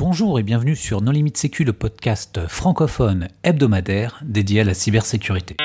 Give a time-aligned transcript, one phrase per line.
[0.00, 5.56] Bonjour et bienvenue sur Non Limite Sécu, le podcast francophone hebdomadaire dédié à la cybersécurité.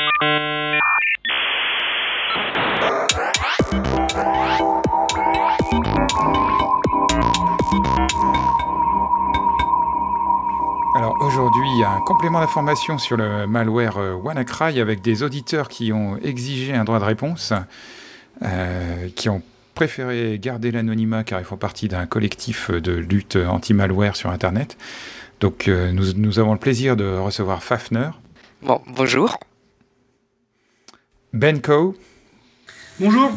[10.95, 16.17] Alors aujourd'hui, un complément d'information sur le malware euh, WannaCry avec des auditeurs qui ont
[16.17, 17.53] exigé un droit de réponse,
[18.41, 19.41] euh, qui ont
[19.75, 24.77] préféré garder l'anonymat car ils font partie d'un collectif de lutte anti-malware sur Internet.
[25.41, 28.09] Donc euh, nous, nous avons le plaisir de recevoir Fafner,
[28.63, 29.37] Bon, bonjour.
[31.33, 31.95] Benko
[32.99, 33.31] Bonjour.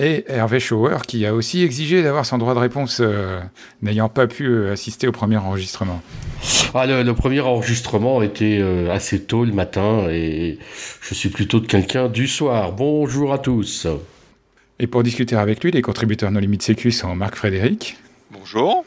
[0.00, 3.40] et Hervé Schauer qui a aussi exigé d'avoir son droit de réponse euh,
[3.82, 6.00] n'ayant pas pu euh, assister au premier enregistrement.
[6.74, 10.58] Ah, le, le premier enregistrement était euh, assez tôt le matin et
[11.02, 12.72] je suis plutôt de quelqu'un du soir.
[12.72, 13.86] Bonjour à tous.
[14.78, 17.96] Et pour discuter avec lui, les contributeurs No Limite Sécu sont Marc Frédéric,
[18.30, 18.84] Bonjour.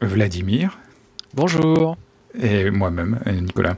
[0.00, 0.78] Vladimir
[1.34, 1.96] Bonjour.
[2.40, 3.76] et moi-même, Nicolas.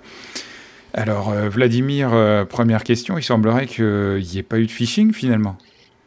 [0.92, 5.12] Alors, euh, Vladimir, euh, première question, il semblerait qu'il n'y ait pas eu de phishing
[5.12, 5.56] finalement.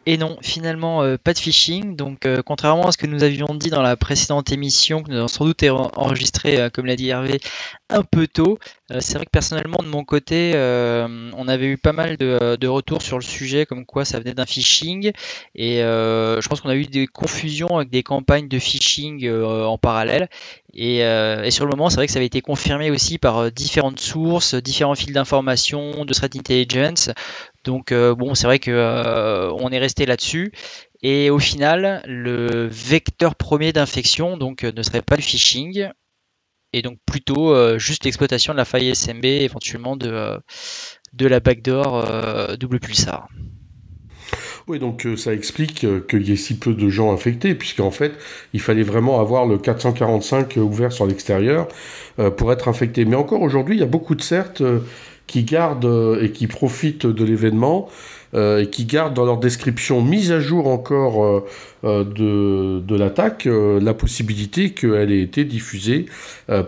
[0.09, 1.97] Et non, finalement, euh, pas de phishing.
[1.97, 5.17] Donc, euh, contrairement à ce que nous avions dit dans la précédente émission, que nous
[5.17, 7.41] avons sans doute en- enregistré, euh, comme l'a dit Hervé,
[7.89, 8.57] un peu tôt,
[8.99, 13.17] c'est vrai que personnellement, de mon côté, on avait eu pas mal de, retours sur
[13.17, 15.11] le sujet, comme quoi ça venait d'un phishing.
[15.55, 20.29] Et je pense qu'on a eu des confusions avec des campagnes de phishing en parallèle.
[20.73, 23.99] Et, et sur le moment, c'est vrai que ça avait été confirmé aussi par différentes
[23.99, 27.09] sources, différents fils d'information, de threat intelligence.
[27.67, 30.53] Donc euh, bon, c'est vrai que euh, on est resté là-dessus.
[31.03, 35.89] Et au final, le vecteur premier d'infection donc euh, ne serait pas le phishing,
[36.71, 40.39] et donc plutôt juste l'exploitation de la faille SMB, éventuellement de,
[41.19, 43.27] la backdoor double pulsar.
[44.67, 48.13] Oui, donc ça explique qu'il y ait si peu de gens infectés, puisqu'en fait,
[48.53, 51.69] il fallait vraiment avoir le 445 ouvert sur l'extérieur
[52.35, 53.05] pour être infecté.
[53.05, 54.61] Mais encore aujourd'hui, il y a beaucoup de certes
[55.27, 57.89] qui gardent euh, et qui profitent de l'événement
[58.33, 61.43] euh, et qui gardent dans leur description mise à jour encore
[61.83, 66.05] euh, de, de l'attaque euh, la possibilité qu'elle ait été diffusée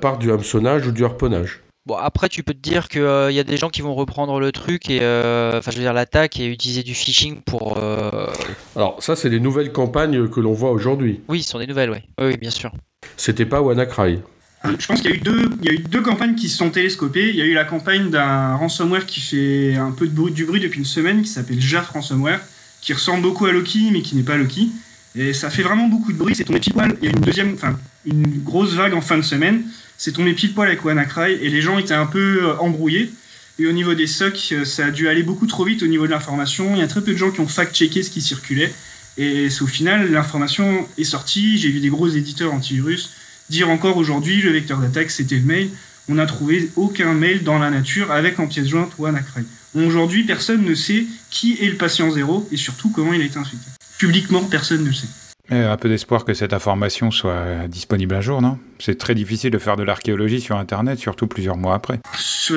[0.01, 1.61] par du hameçonnage ou du harponnage.
[1.85, 4.51] Bon, après, tu peux te dire qu'il y a des gens qui vont reprendre le
[4.51, 7.77] truc et, euh, enfin, je veux dire, l'attaque et utiliser du phishing pour.
[7.77, 8.27] euh,
[8.75, 11.21] Alors ça, c'est les nouvelles campagnes que l'on voit aujourd'hui.
[11.29, 11.89] Oui, ce sont des nouvelles.
[11.89, 12.71] Oui, oui, bien sûr.
[13.17, 14.19] C'était pas WannaCry.
[14.65, 16.57] Je pense qu'il y a eu deux, il y a eu deux campagnes qui se
[16.57, 17.29] sont télescopées.
[17.29, 20.45] Il y a eu la campagne d'un ransomware qui fait un peu de bruit, du
[20.45, 22.41] bruit depuis une semaine, qui s'appelle JAF Ransomware,
[22.81, 24.69] qui ressemble beaucoup à Loki, mais qui n'est pas Loki.
[25.15, 26.35] Et ça fait vraiment beaucoup de bruit.
[26.35, 26.95] C'est tombé pile poil.
[27.01, 29.63] Il y a une deuxième, enfin, une grosse vague en fin de semaine.
[29.97, 33.11] C'est tombé pile poil avec WannaCry et les gens étaient un peu euh, embrouillés.
[33.59, 36.05] Et au niveau des SOC, euh, ça a dû aller beaucoup trop vite au niveau
[36.05, 36.75] de l'information.
[36.75, 38.73] Il y a très peu de gens qui ont fact-checké ce qui circulait.
[39.17, 41.57] Et au final, l'information est sortie.
[41.57, 43.11] J'ai vu des gros éditeurs antivirus
[43.49, 45.69] dire encore aujourd'hui le vecteur d'attaque c'était le mail.
[46.07, 49.43] On n'a trouvé aucun mail dans la nature avec en pièce jointe WannaCry.
[49.75, 53.37] Aujourd'hui, personne ne sait qui est le patient zéro et surtout comment il a été
[53.37, 53.69] infecté.
[53.99, 55.07] Publiquement, personne ne le sait.
[55.51, 58.57] Et un peu d'espoir que cette information soit disponible un jour, non?
[58.79, 61.99] C'est très difficile de faire de l'archéologie sur Internet, surtout plusieurs mois après.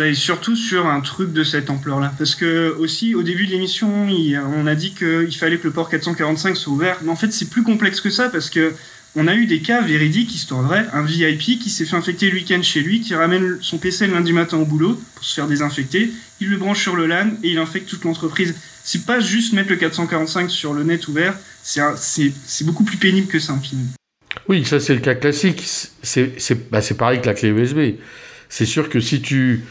[0.03, 2.13] Et surtout sur un truc de cette ampleur-là.
[2.19, 3.91] Parce que aussi, au début de l'émission,
[4.57, 6.99] on a dit qu'il fallait que le port 445 soit ouvert.
[7.03, 8.75] Mais en fait, c'est plus complexe que ça parce que
[9.15, 10.87] on a eu des cas véridiques, histoire vraie.
[10.93, 14.15] Un VIP qui s'est fait infecter le week-end chez lui, qui ramène son PC le
[14.15, 16.11] lundi matin au boulot pour se faire désinfecter.
[16.41, 18.55] Il le branche sur le LAN et il infecte toute l'entreprise.
[18.85, 21.35] C'est pas juste mettre le 445 sur le net ouvert.
[21.63, 23.93] C'est beaucoup plus pénible que ça, finalement.
[24.49, 25.63] Oui, ça c'est le cas classique.
[26.03, 27.99] C'est bah, pareil que la clé USB.
[28.49, 29.65] C'est sûr que si tu,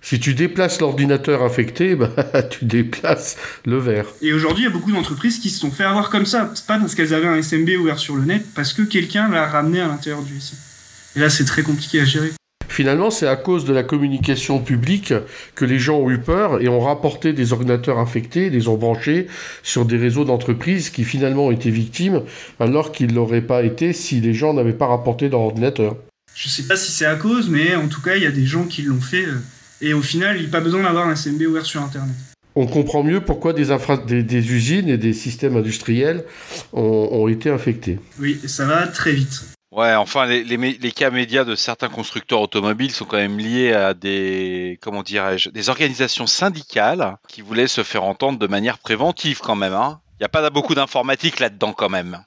[0.00, 2.08] si tu déplaces l'ordinateur infecté, bah,
[2.50, 3.36] tu déplaces
[3.66, 4.06] le verre.
[4.22, 6.50] Et aujourd'hui, il y a beaucoup d'entreprises qui se sont fait avoir comme ça.
[6.54, 9.46] C'est pas parce qu'elles avaient un SMB ouvert sur le net, parce que quelqu'un l'a
[9.46, 10.54] ramené à l'intérieur du SI.
[11.16, 12.30] Et là, c'est très compliqué à gérer.
[12.68, 15.12] Finalement, c'est à cause de la communication publique
[15.56, 19.26] que les gens ont eu peur et ont rapporté des ordinateurs infectés, les ont branchés
[19.64, 22.22] sur des réseaux d'entreprises qui finalement ont été victimes,
[22.60, 25.96] alors qu'ils l'auraient pas été si les gens n'avaient pas rapporté leur ordinateur.
[26.36, 28.46] Je sais pas si c'est à cause, mais en tout cas, il y a des
[28.46, 29.24] gens qui l'ont fait.
[29.24, 29.42] euh,
[29.80, 32.14] Et au final, il n'y a pas besoin d'avoir un SMB ouvert sur Internet.
[32.56, 36.24] On comprend mieux pourquoi des, infra- des, des usines et des systèmes industriels
[36.72, 38.00] ont, ont été infectés.
[38.18, 39.44] Oui, ça va très vite.
[39.70, 43.38] Ouais, enfin, les, les, mé- les cas médias de certains constructeurs automobiles sont quand même
[43.38, 48.78] liés à des, comment dirais-je, des organisations syndicales qui voulaient se faire entendre de manière
[48.78, 49.74] préventive quand même.
[49.74, 50.00] hein.
[50.18, 52.18] Il n'y a pas beaucoup d'informatique là-dedans quand même.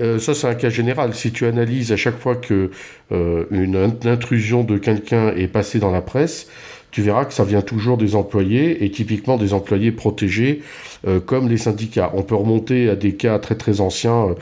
[0.00, 1.14] Euh, ça, c'est un cas général.
[1.14, 2.70] Si tu analyses à chaque fois que
[3.12, 6.48] euh, une, int- intrusion de quelqu'un est passée dans la presse,
[6.90, 10.62] tu verras que ça vient toujours des employés et typiquement des employés protégés
[11.06, 12.10] euh, comme les syndicats.
[12.14, 14.34] On peut remonter à des cas très très anciens,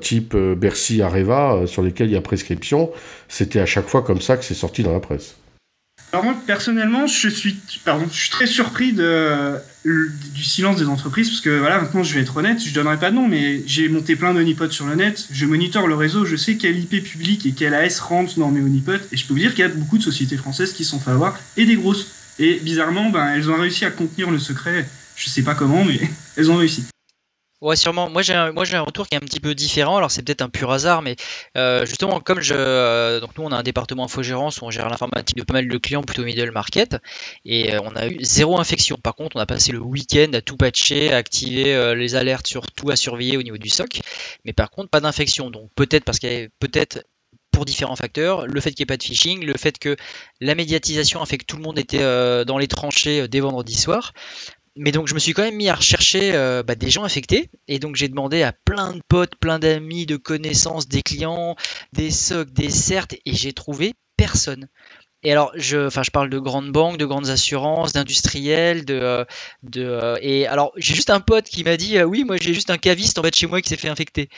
[0.00, 2.90] type Bercy Areva, sur lesquels il y a prescription.
[3.28, 5.36] C'était à chaque fois comme ça que c'est sorti dans la presse.
[6.12, 7.56] Alors moi, personnellement, je suis
[8.30, 12.62] très surpris de, du silence des entreprises, parce que voilà, maintenant je vais être honnête,
[12.64, 15.88] je donnerai pas de nom, mais j'ai monté plein d'onipotes sur le net, je monitore
[15.88, 19.16] le réseau, je sais quel IP public et quel AS rentre dans mes onipotes, et
[19.16, 21.38] je peux vous dire qu'il y a beaucoup de sociétés françaises qui sont fait avoir,
[21.56, 22.06] et des grosses.
[22.38, 26.00] Et bizarrement, ben, elles ont réussi à contenir le secret, je sais pas comment, mais
[26.36, 26.84] elles ont réussi.
[27.62, 28.10] Ouais, sûrement.
[28.10, 28.50] Moi, j'ai un,
[28.80, 29.96] retour qui est un petit peu différent.
[29.96, 31.14] Alors, c'est peut-être un pur hasard, mais
[31.56, 34.88] euh, justement, comme je, euh, donc nous, on a un département infogérance où on gère
[34.88, 36.96] l'informatique de pas mal de clients plutôt middle market,
[37.44, 38.96] et euh, on a eu zéro infection.
[39.00, 42.66] Par contre, on a passé le week-end à tout patcher, à activer les alertes sur
[42.72, 44.00] tout à surveiller au niveau du SOC,
[44.44, 45.48] mais par contre, pas d'infection.
[45.50, 47.04] Donc, peut-être parce peut-être
[47.52, 49.94] pour différents facteurs, le fait qu'il n'y ait pas de phishing, le fait que
[50.40, 54.12] la médiatisation a fait que tout le monde était dans les tranchées dès vendredi soir,
[54.76, 57.50] mais donc je me suis quand même mis à rechercher euh, bah, des gens infectés
[57.68, 61.56] et donc j'ai demandé à plein de potes, plein d'amis, de connaissances, des clients,
[61.92, 64.68] des SOC, des CERT et j'ai trouvé personne.
[65.24, 69.24] Et alors, je, enfin, je parle de grandes banques, de grandes assurances, d'industriels, de, euh,
[69.62, 72.70] de, euh, et alors, j'ai juste un pote qui m'a dit, oui, moi, j'ai juste
[72.70, 74.28] un caviste en de chez moi qui s'est fait infecter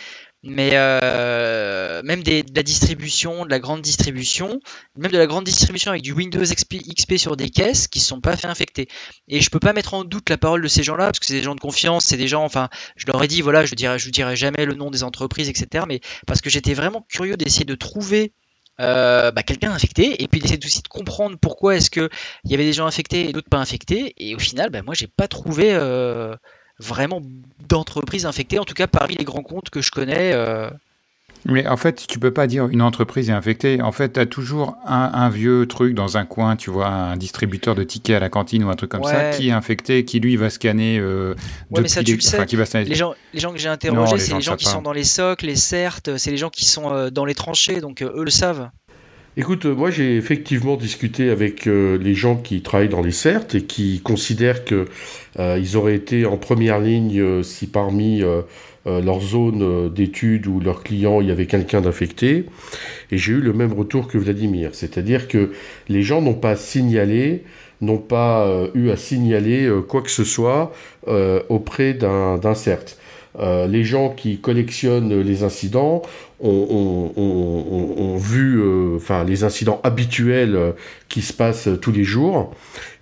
[0.44, 4.60] mais euh, même des, de la distribution, de la grande distribution,
[4.96, 8.20] même de la grande distribution avec du Windows XP, sur des caisses qui ne sont
[8.20, 8.88] pas fait infecter.
[9.28, 11.34] Et je peux pas mettre en doute la parole de ces gens-là, parce que c'est
[11.34, 13.98] des gens de confiance, c'est des gens, enfin, je leur ai dit, voilà, je dirais,
[13.98, 15.84] je dirai jamais le nom des entreprises, etc.
[15.88, 18.34] Mais parce que j'étais vraiment curieux d'essayer de trouver
[18.80, 22.10] euh, bah, quelqu'un infecté et puis d'essayer aussi de comprendre pourquoi est-ce que
[22.44, 24.94] il y avait des gens infectés et d'autres pas infectés et au final bah, moi
[24.94, 26.34] j'ai pas trouvé euh,
[26.78, 27.22] vraiment
[27.68, 30.32] d'entreprises infectées, en tout cas parmi les grands comptes que je connais.
[30.32, 30.70] Euh.
[31.46, 33.82] Mais en fait, tu peux pas dire une entreprise est infectée.
[33.82, 37.74] En fait, tu as toujours un, vieux truc dans un coin, tu vois, un distributeur
[37.74, 40.36] de tickets à la cantine ou un truc comme ça, qui est infecté, qui lui
[40.36, 40.98] va scanner.
[40.98, 41.34] Euh,
[41.70, 42.46] mais ça, tu le sais.
[42.46, 44.92] Qui va les, gens, les gens que j'ai interrogés, c'est les gens qui sont dans
[44.92, 48.24] les socles, les certes, c'est les gens qui sont euh, dans les tranchées, donc eux
[48.24, 48.70] le savent.
[49.36, 53.62] Écoute, moi j'ai effectivement discuté avec euh, les gens qui travaillent dans les CERT et
[53.62, 54.86] qui considèrent qu'ils
[55.40, 58.22] euh, auraient été en première ligne euh, si parmi
[58.86, 62.44] leur zone d'études ou leurs clients il y avait quelqu'un d'infecté.
[63.10, 65.52] Et j'ai eu le même retour que Vladimir, c'est-à-dire que
[65.88, 67.44] les gens n'ont pas signalé,
[67.80, 70.74] n'ont pas eu à signaler quoi que ce soit
[71.48, 72.98] auprès d'un CERT.
[73.38, 76.02] Les gens qui collectionnent les incidents
[76.40, 80.72] ont, vu euh, enfin, les incidents habituels euh,
[81.08, 82.54] qui se passent tous les jours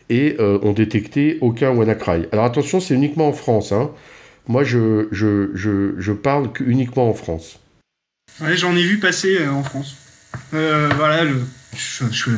[0.09, 2.27] et euh, ont détecté aucun WannaCry.
[2.33, 3.73] Alors attention, c'est uniquement en France.
[3.73, 3.91] Hein.
[4.49, 7.59] Moi, je, je, je, je parle uniquement en France.
[8.41, 9.97] Ouais, j'en ai vu passer en France.
[10.51, 11.43] voilà, le,
[11.75, 12.31] je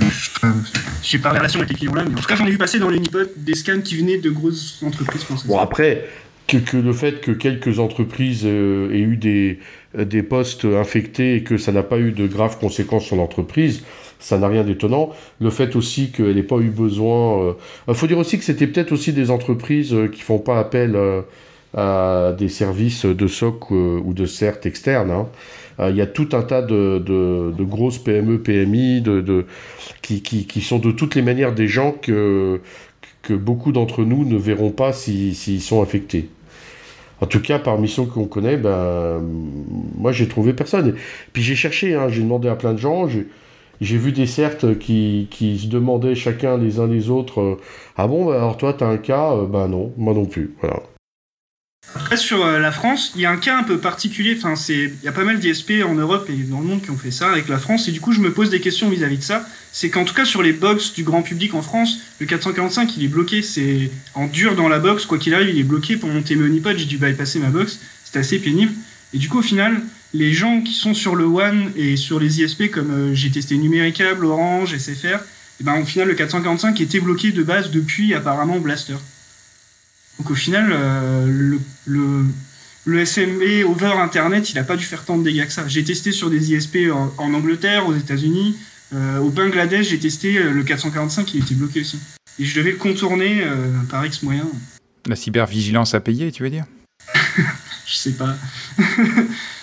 [1.17, 2.59] n'ai pas de relation avec les clients là, mais en tout cas, j'en ai vu
[2.59, 5.49] passer dans l'Unipod des scans qui venaient de grosses entreprises françaises.
[5.49, 6.09] Bon, après,
[6.47, 8.49] que, que le fait que quelques entreprises aient
[8.99, 9.59] eu des,
[9.97, 13.85] euh, des postes infectés et que ça n'a pas eu de graves conséquences sur l'entreprise,
[14.19, 15.11] ça n'a rien d'étonnant.
[15.41, 17.55] Le fait aussi qu'elle n'ait pas eu besoin...
[17.87, 20.59] Il euh, faut dire aussi que c'était peut-être aussi des entreprises euh, qui font pas
[20.59, 20.99] appel
[21.77, 25.11] à des services de SOC ou de CERT externes.
[25.11, 25.27] Hein.
[25.89, 29.47] Il y a tout un tas de, de, grosses PME, PMI, de, de
[30.01, 32.61] qui, qui, qui, sont de toutes les manières des gens que,
[33.25, 36.29] que beaucoup d'entre nous ne verront pas s'ils sont affectés.
[37.21, 39.23] En tout cas, parmi ceux qu'on connaît, ben,
[39.97, 40.95] moi j'ai trouvé personne.
[41.33, 43.09] Puis j'ai cherché, hein, j'ai demandé à plein de gens,
[43.81, 47.61] j'ai vu des certes qui, qui, se demandaient chacun les uns les autres euh,
[47.97, 50.55] Ah bon, ben, alors toi t'as un cas euh, Ben non, moi non plus.
[51.97, 54.37] Après, sur euh, la France, il y a un cas un peu particulier.
[54.37, 56.97] Enfin, il y a pas mal d'ISP en Europe et dans le monde qui ont
[56.97, 57.87] fait ça avec la France.
[57.89, 59.47] Et du coup, je me pose des questions vis-à-vis de ça.
[59.73, 63.05] C'est qu'en tout cas, sur les box du grand public en France, le 445, il
[63.05, 63.43] est bloqué.
[63.43, 65.07] C'est en dur dans la box.
[65.07, 65.97] Quoi qu'il arrive, il est bloqué.
[65.97, 67.79] Pour monter mes honeypots, j'ai dû bypasser ma box.
[68.05, 68.73] C'est assez pénible.
[69.13, 69.81] Et du coup, au final,
[70.13, 73.57] les gens qui sont sur le One et sur les ISP, comme euh, j'ai testé
[73.57, 75.21] Numéricable, Orange, SFR,
[75.61, 78.97] et ben, au final, le 445 était bloqué de base depuis apparemment Blaster.
[80.19, 82.25] Donc au final, euh, le, le,
[82.85, 85.67] le, SMB over Internet, il n'a pas dû faire tant de dégâts que ça.
[85.67, 86.79] J'ai testé sur des ISP
[87.19, 88.57] en, Angleterre, aux États-Unis,
[88.95, 91.99] euh, au Bangladesh, j'ai testé euh, le 445, il était bloqué aussi.
[92.39, 93.45] Et je devais le contourner
[93.89, 94.47] par X moyen.
[95.07, 96.65] La cybervigilance a payé, tu veux dire?
[97.87, 98.35] Je sais pas.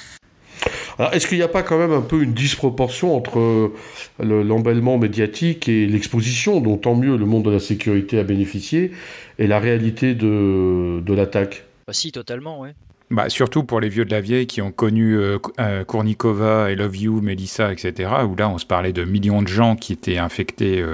[1.01, 3.73] Alors, est-ce qu'il n'y a pas quand même un peu une disproportion entre euh,
[4.19, 8.91] l'embellement médiatique et l'exposition, dont tant mieux le monde de la sécurité a bénéficié,
[9.39, 11.65] et la réalité de, de l'attaque?
[11.87, 12.69] Bah, Si, totalement, oui.
[13.09, 16.75] Bah, surtout pour les vieux de la vieille qui ont connu euh, euh, Kournikova, I
[16.75, 20.19] Love You, Melissa, etc., où là on se parlait de millions de gens qui étaient
[20.19, 20.85] infectés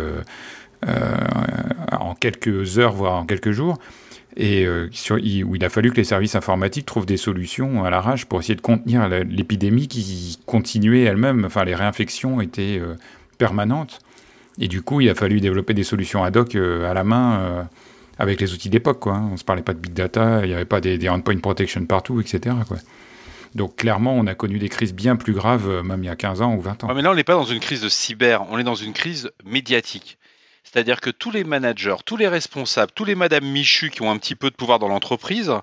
[1.91, 3.77] en quelques heures, voire en quelques jours
[4.37, 4.67] et
[5.43, 8.55] où il a fallu que les services informatiques trouvent des solutions à l'arrache pour essayer
[8.55, 11.43] de contenir l'épidémie qui continuait elle-même.
[11.45, 12.79] Enfin, les réinfections étaient
[13.39, 13.99] permanentes.
[14.59, 17.67] Et du coup, il a fallu développer des solutions ad hoc à la main
[18.19, 19.07] avec les outils d'époque.
[19.07, 19.27] Hein.
[19.29, 21.85] On ne se parlait pas de big data, il n'y avait pas des, endpoint protection
[21.85, 22.55] partout, etc.
[23.55, 26.15] Donc clairement, on a connu des crises bien plus graves, euh, même il y a
[26.15, 26.93] 15 ans ou 20 ans.
[26.93, 29.31] mais là, on n'est pas dans une crise de cyber, on est dans une crise
[29.45, 30.17] médiatique.
[30.71, 34.17] C'est-à-dire que tous les managers, tous les responsables, tous les Madame Michu qui ont un
[34.17, 35.53] petit peu de pouvoir dans l'entreprise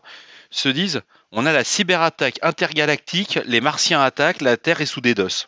[0.50, 5.14] se disent on a la cyberattaque intergalactique, les martiens attaquent, la Terre est sous des
[5.14, 5.46] DOS.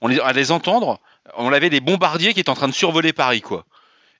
[0.00, 1.00] On les, à les entendre,
[1.36, 3.64] on avait des bombardiers qui étaient en train de survoler Paris, quoi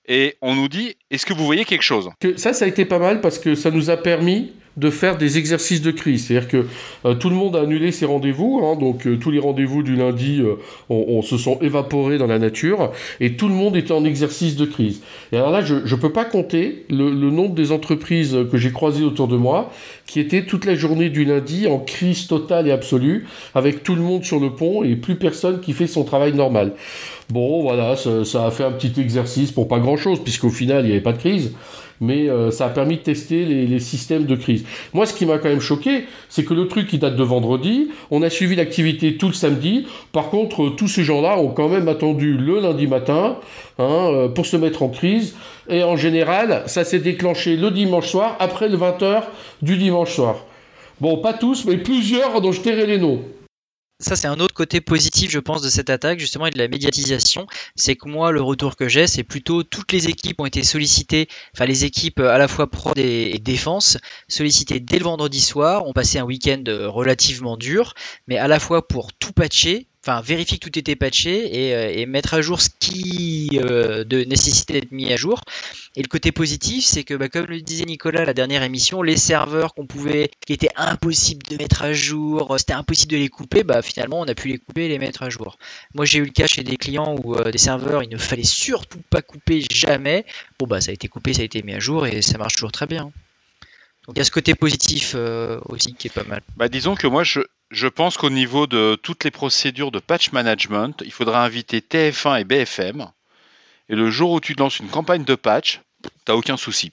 [0.07, 2.09] et on nous dit est-ce que vous voyez quelque chose?
[2.37, 5.37] Ça, ça a été pas mal parce que ça nous a permis de faire des
[5.37, 6.27] exercices de crise.
[6.27, 6.65] C'est-à-dire que
[7.05, 9.95] euh, tout le monde a annulé ses rendez-vous, hein, donc euh, tous les rendez-vous du
[9.95, 10.55] lundi euh,
[10.89, 14.65] on, se sont évaporés dans la nature, et tout le monde était en exercice de
[14.65, 15.01] crise.
[15.31, 18.71] Et alors là, je ne peux pas compter le, le, nombre des entreprises que j'ai
[18.71, 19.71] croisées autour de moi
[20.05, 24.01] qui étaient toute la journée du lundi en crise totale et absolue, avec tout le
[24.01, 26.73] monde sur le pont et plus personne qui fait son travail normal.
[27.29, 30.87] Bon, voilà, ça, ça a fait un petit exercice pour pas grand-chose, puisqu'au final, il
[30.87, 31.51] n'y avait pas de crise
[32.01, 34.65] mais euh, ça a permis de tester les, systèmes de crise.
[34.93, 37.89] Moi, ce qui m'a quand même choqué, c'est que le truc qui date de vendredi,
[38.11, 39.85] on a suivi l'activité tout le samedi.
[40.11, 43.37] Par contre, tous ces gens-là ont quand même attendu le lundi matin
[43.79, 45.35] hein, euh, pour se mettre en crise.
[45.69, 49.23] Et en général, ça s'est déclenché le dimanche soir, après le 20h
[49.61, 50.37] du dimanche soir.
[50.99, 53.21] Bon, pas tous, mais plusieurs dont je tairai les noms.
[53.99, 56.67] Ça, c'est un autre côté positif, je pense, de cette attaque, justement, et de la
[56.67, 57.47] médiatisation.
[57.75, 61.27] C'est que moi, le retour que j'ai, c'est plutôt toutes les équipes ont été sollicitées,
[61.55, 65.93] enfin, les équipes à la fois prod et, défense, sollicitées dès le vendredi soir, ont
[65.93, 67.95] passé un week-end relativement dur,
[68.27, 72.05] mais à la fois pour tout patcher, enfin vérifier que tout était patché et, euh,
[72.07, 75.41] mettre à jour ce qui euh, de nécessitait d'être mis à jour.
[75.95, 79.17] Et le côté positif, c'est que, bah, comme le disait Nicolas la dernière émission, les
[79.17, 83.63] serveurs qu'on pouvait, qui étaient impossibles de mettre à jour, c'était impossible de les couper,
[83.63, 85.57] bah finalement on a pu les couper et les mettre à jour.
[85.93, 88.43] Moi j'ai eu le cas chez des clients où euh, des serveurs, il ne fallait
[88.43, 90.25] surtout pas couper jamais.
[90.59, 92.53] Bon bah ça a été coupé, ça a été mis à jour et ça marche
[92.53, 93.11] toujours très bien.
[94.05, 95.15] Donc il y a ce côté positif
[95.65, 96.41] aussi qui est pas mal.
[96.55, 100.31] Bah disons que moi je, je pense qu'au niveau de toutes les procédures de patch
[100.31, 103.11] management, il faudra inviter TF1 et BFM.
[103.89, 105.81] Et le jour où tu lances une campagne de patch,
[106.25, 106.91] t'as aucun souci.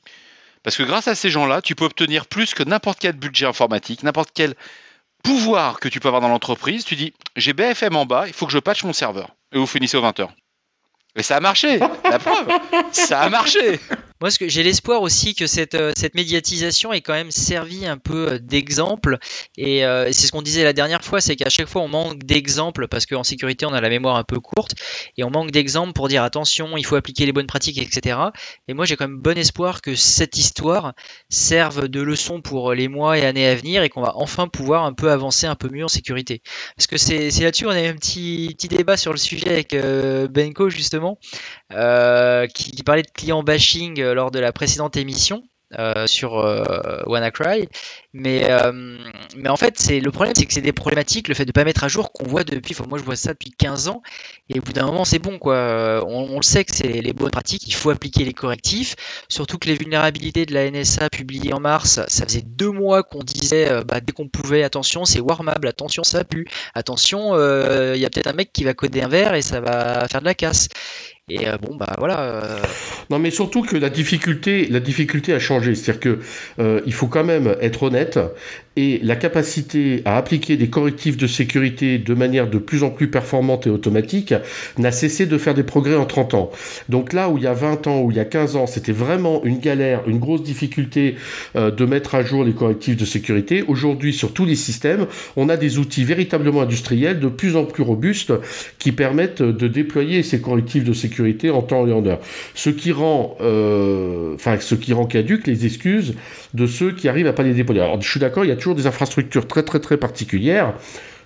[0.62, 4.02] Parce que grâce à ces gens-là, tu peux obtenir plus que n'importe quel budget informatique,
[4.02, 4.54] n'importe quel
[5.22, 6.84] pouvoir que tu peux avoir dans l'entreprise.
[6.84, 9.30] Tu dis, j'ai BFM en bas, il faut que je patch mon serveur.
[9.52, 10.28] Et vous finissez aux 20h.
[11.16, 12.48] Et ça a marché, la preuve,
[12.92, 13.78] ça a marché.
[14.20, 17.84] Moi, ce que j'ai l'espoir aussi que cette, euh, cette médiatisation ait quand même servi
[17.84, 19.18] un peu euh, d'exemple.
[19.58, 22.22] Et euh, c'est ce qu'on disait la dernière fois, c'est qu'à chaque fois on manque
[22.22, 24.76] d'exemples parce qu'en sécurité on a la mémoire un peu courte
[25.16, 28.18] et on manque d'exemples pour dire attention, il faut appliquer les bonnes pratiques, etc.
[28.68, 30.94] Et moi j'ai quand même bon espoir que cette histoire
[31.28, 34.84] serve de leçon pour les mois et années à venir et qu'on va enfin pouvoir
[34.84, 36.40] un peu avancer un peu mieux en sécurité.
[36.76, 39.74] Parce que c'est là-dessus on a eu un petit, petit débat sur le sujet avec
[39.74, 41.18] Benko justement
[42.54, 45.42] qui, qui, parlait de client bashing lors de la précédente émission.
[45.78, 47.68] Euh, sur euh, WannaCry.
[48.12, 48.98] Mais, euh,
[49.36, 51.52] mais en fait, c'est le problème, c'est que c'est des problématiques, le fait de ne
[51.52, 52.76] pas mettre à jour qu'on voit depuis.
[52.86, 54.02] moi, je vois ça depuis 15 ans.
[54.50, 56.04] Et au bout d'un moment, c'est bon, quoi.
[56.06, 57.66] On, le sait que c'est les bonnes pratiques.
[57.66, 58.94] Il faut appliquer les correctifs.
[59.28, 63.24] Surtout que les vulnérabilités de la NSA publiées en mars, ça faisait deux mois qu'on
[63.24, 67.34] disait, bah, dès qu'on pouvait, attention, c'est warmable, attention, ça pue, attention,
[67.94, 70.20] il y a peut-être un mec qui va coder un verre et ça va faire
[70.20, 70.68] de la casse.
[71.30, 72.20] Et euh, bon, bah voilà.
[72.20, 72.62] Euh.
[73.08, 75.74] Non, mais surtout que la difficulté, la difficulté a changé.
[75.74, 76.18] C'est-à-dire que
[76.58, 78.18] euh, il faut quand même être honnête
[78.76, 83.08] et la capacité à appliquer des correctifs de sécurité de manière de plus en plus
[83.08, 84.34] performante et automatique
[84.78, 86.50] n'a cessé de faire des progrès en 30 ans.
[86.88, 88.92] Donc là où il y a 20 ans, où il y a 15 ans, c'était
[88.92, 91.16] vraiment une galère, une grosse difficulté
[91.56, 95.48] euh, de mettre à jour les correctifs de sécurité, aujourd'hui sur tous les systèmes, on
[95.48, 98.32] a des outils véritablement industriels de plus en plus robustes
[98.78, 102.20] qui permettent de déployer ces correctifs de sécurité en temps et en heure.
[102.54, 106.14] Ce qui rend, euh, enfin, ce qui rend caduque les excuses
[106.54, 107.80] de ceux qui arrivent à pas les déployer.
[107.80, 110.74] Alors je suis d'accord, il y a des infrastructures très très très particulières.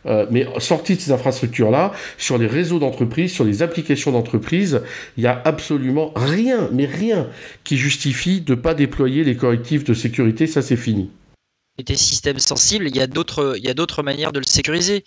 [0.07, 4.81] Euh, mais sorti de ces infrastructures-là, sur les réseaux d'entreprise, sur les applications d'entreprise,
[5.17, 7.29] il n'y a absolument rien, mais rien,
[7.65, 10.47] qui justifie de ne pas déployer les correctifs de sécurité.
[10.47, 11.11] Ça, c'est fini.
[11.79, 15.05] Et tes systèmes sensibles, il y a d'autres manières de le sécuriser.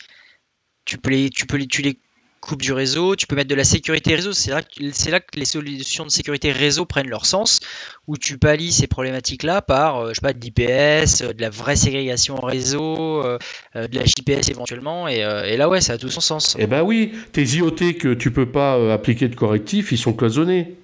[0.85, 1.97] Tu peux les, tu peux les, tu les
[2.41, 4.61] coupe du réseau, tu peux mettre de la sécurité réseau, c'est là,
[5.09, 7.59] là, que les solutions de sécurité réseau prennent leur sens,
[8.07, 11.51] où tu pallies ces problématiques-là par, euh, je sais pas, de l'IPS, euh, de la
[11.51, 13.37] vraie ségrégation réseau, euh,
[13.75, 15.21] de la JPS éventuellement, et,
[15.55, 16.57] là ouais, ça a tout son sens.
[16.59, 20.75] Eh ben oui, tes IoT que tu peux pas appliquer de correctif, ils sont cloisonnés.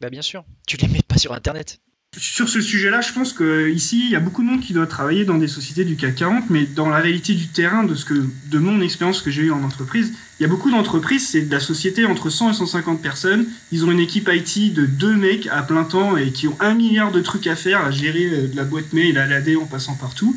[0.00, 1.80] Bah bien sûr, tu les mets pas sur Internet.
[2.16, 5.26] Sur ce sujet-là, je pense qu'ici, il y a beaucoup de monde qui doit travailler
[5.26, 8.14] dans des sociétés du CAC 40, mais dans la réalité du terrain, de, ce que,
[8.14, 11.52] de mon expérience que j'ai eue en entreprise, il y a beaucoup d'entreprises, c'est de
[11.52, 13.46] la société entre 100 et 150 personnes.
[13.72, 16.72] Ils ont une équipe IT de deux mecs à plein temps et qui ont un
[16.72, 19.66] milliard de trucs à faire, à gérer euh, de la boîte mail à l'AD en
[19.66, 20.34] passant partout.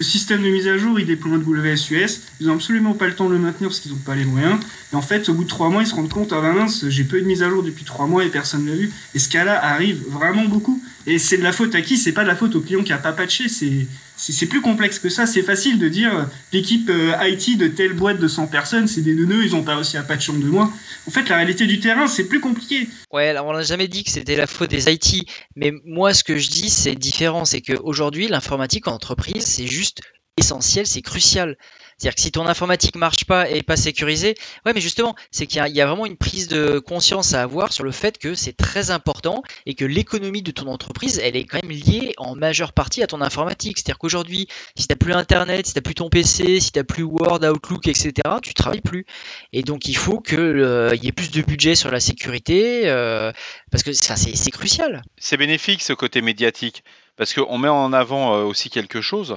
[0.00, 2.22] Le système de mise à jour, il dépend de WSUS.
[2.40, 4.58] Ils n'ont absolument pas le temps de le maintenir parce qu'ils n'ont pas les moyens.
[4.94, 6.88] Et en fait, au bout de trois mois, ils se rendent compte, ah ben mince,
[6.88, 8.90] j'ai peu de mise à jour depuis trois mois et personne ne l'a vu.
[9.14, 10.82] Et ce cas-là arrive vraiment beaucoup.
[11.06, 11.98] Et c'est de la faute à qui?
[11.98, 13.50] C'est pas de la faute au client qui a pas patché.
[13.50, 13.86] C'est
[14.20, 15.26] c'est plus complexe que ça.
[15.26, 19.14] C'est facile de dire l'équipe euh, IT de telle boîte de 100 personnes, c'est des
[19.14, 20.70] neuneux, ils ont pas réussi à patcher en deux mois.
[21.06, 22.88] En fait, la réalité du terrain, c'est plus compliqué.
[23.12, 26.22] Ouais, alors on n'a jamais dit que c'était la faute des IT, mais moi, ce
[26.22, 27.44] que je dis, c'est différent.
[27.44, 30.02] C'est qu'aujourd'hui, l'informatique en entreprise, c'est juste
[30.36, 31.56] essentiel, c'est crucial.
[32.00, 35.46] C'est-à-dire que si ton informatique marche pas et est pas sécurisé, ouais, mais justement, c'est
[35.46, 38.56] qu'il y, a vraiment une prise de conscience à avoir sur le fait que c'est
[38.56, 42.72] très important et que l'économie de ton entreprise, elle est quand même liée en majeure
[42.72, 43.76] partie à ton informatique.
[43.76, 46.78] C'est-à-dire qu'aujourd'hui, si tu n'as plus Internet, si tu n'as plus ton PC, si tu
[46.78, 49.04] n'as plus Word, Outlook, etc., tu travailles plus.
[49.52, 53.30] Et donc, il faut qu'il euh, y ait plus de budget sur la sécurité euh,
[53.70, 55.02] parce que c'est crucial.
[55.18, 56.82] C'est bénéfique ce côté médiatique
[57.16, 59.36] parce qu'on met en avant euh, aussi quelque chose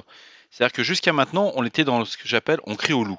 [0.54, 3.18] c'est-à-dire que jusqu'à maintenant, on était dans ce que j'appelle on crie au loup.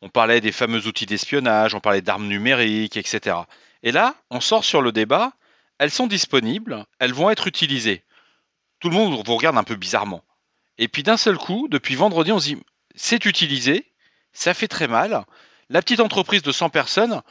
[0.00, 3.36] On parlait des fameux outils d'espionnage, on parlait d'armes numériques, etc.
[3.84, 5.32] Et là, on sort sur le débat,
[5.78, 8.02] elles sont disponibles, elles vont être utilisées.
[8.80, 10.24] Tout le monde vous regarde un peu bizarrement.
[10.76, 12.58] Et puis d'un seul coup, depuis vendredi, on se dit,
[12.96, 13.86] c'est utilisé,
[14.32, 15.24] ça fait très mal.
[15.68, 17.22] La petite entreprise de 100 personnes,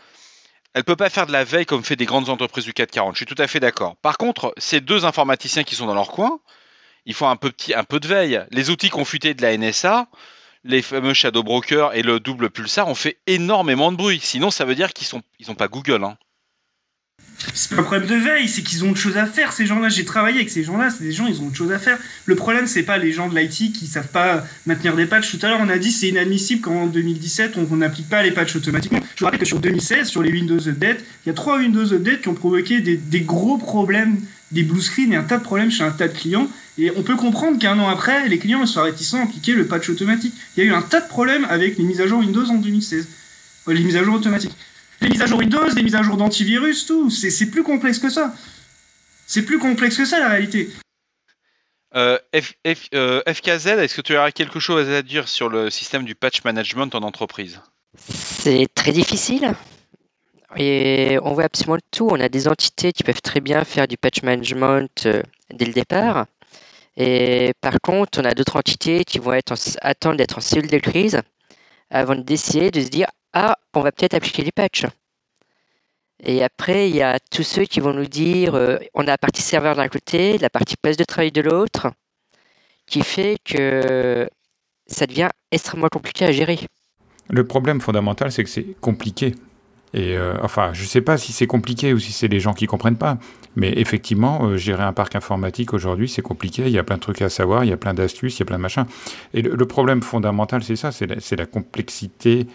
[0.73, 3.15] elle peut pas faire de la veille comme fait des grandes entreprises du 440.
[3.15, 3.97] Je suis tout à fait d'accord.
[3.97, 6.39] Par contre, ces deux informaticiens qui sont dans leur coin,
[7.05, 8.41] il faut un peu, de veille.
[8.51, 10.07] Les outils confutés de la NSA,
[10.63, 14.19] les fameux Shadow Broker et le double pulsar ont fait énormément de bruit.
[14.21, 16.03] Sinon, ça veut dire qu'ils n'ont ils pas Google.
[16.03, 16.17] Hein.
[17.53, 19.89] C'est pas un problème de veille, c'est qu'ils ont autre chose à faire, ces gens-là.
[19.89, 21.97] J'ai travaillé avec ces gens-là, c'est des gens, ils ont autre chose à faire.
[22.25, 25.31] Le problème, c'est pas les gens de l'IT qui savent pas maintenir des patchs.
[25.31, 28.55] Tout à l'heure, on a dit c'est inadmissible qu'en 2017, on n'applique pas les patchs
[28.55, 28.99] automatiquement.
[29.15, 31.91] Je vous rappelle que sur 2016, sur les Windows Update, il y a trois Windows
[31.93, 34.17] Update qui ont provoqué des, des gros problèmes,
[34.51, 36.47] des blue screens et un tas de problèmes chez un tas de clients.
[36.81, 39.87] Et on peut comprendre qu'un an après, les clients soient réticents à appliquer le patch
[39.89, 40.33] automatique.
[40.57, 42.55] Il y a eu un tas de problèmes avec les mises à jour Windows en
[42.55, 43.07] 2016.
[43.67, 44.55] Euh, les mises à jour automatiques.
[44.99, 47.11] Les mises à jour Windows, les mises à jour d'antivirus, tout.
[47.11, 48.33] C'est plus complexe que ça.
[49.27, 50.71] C'est plus complexe que ça, la réalité.
[51.95, 52.17] Euh,
[52.95, 56.43] euh FKZ, est-ce que tu aurais quelque chose à dire sur le système du patch
[56.43, 57.61] management en entreprise?
[57.95, 59.53] C'est très difficile.
[60.57, 62.07] Et on voit absolument tout.
[62.09, 65.21] On a des entités qui peuvent très bien faire du patch management euh,
[65.53, 66.25] dès le départ.
[67.03, 70.77] Et par contre, on a d'autres entités qui vont être attendre d'être en cellule de
[70.77, 71.19] crise
[71.89, 74.85] avant de décider de se dire Ah, on va peut-être appliquer des patchs.
[76.23, 79.17] Et après, il y a tous ceux qui vont nous dire euh, on a la
[79.17, 81.87] partie serveur d'un côté, la partie place de travail de l'autre,
[82.85, 84.29] qui fait que
[84.85, 86.59] ça devient extrêmement compliqué à gérer.
[87.29, 89.33] Le problème fondamental, c'est que c'est compliqué.
[89.93, 92.53] Et euh, enfin, je ne sais pas si c'est compliqué ou si c'est les gens
[92.53, 93.17] qui comprennent pas.
[93.55, 96.63] Mais effectivement, euh, gérer un parc informatique aujourd'hui, c'est compliqué.
[96.65, 98.43] Il y a plein de trucs à savoir, il y a plein d'astuces, il y
[98.43, 98.85] a plein de machins.
[99.33, 102.47] Et le, problème fondamental, c'est ça, c'est la, la, complexité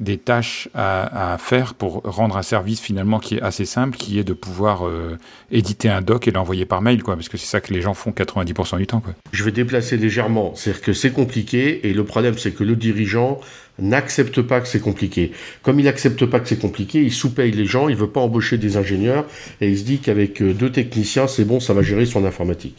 [0.00, 4.24] des tâches à, faire pour rendre un service finalement qui est assez simple, qui est
[4.24, 5.16] de pouvoir euh,
[5.50, 7.94] éditer un doc et l'envoyer par mail, quoi, parce que c'est ça que les gens
[7.94, 9.00] font 90% du temps.
[9.00, 9.14] Quoi.
[9.32, 13.40] Je vais déplacer légèrement, c'est-à-dire que c'est compliqué et le problème c'est que le dirigeant
[13.78, 15.32] n'accepte pas que c'est compliqué.
[15.62, 18.58] Comme il n'accepte pas que c'est compliqué, il sous-paye les gens, il veut pas embaucher
[18.58, 19.24] des ingénieurs
[19.60, 22.76] et il se dit qu'avec euh, deux techniciens, c'est bon, ça va gérer son informatique.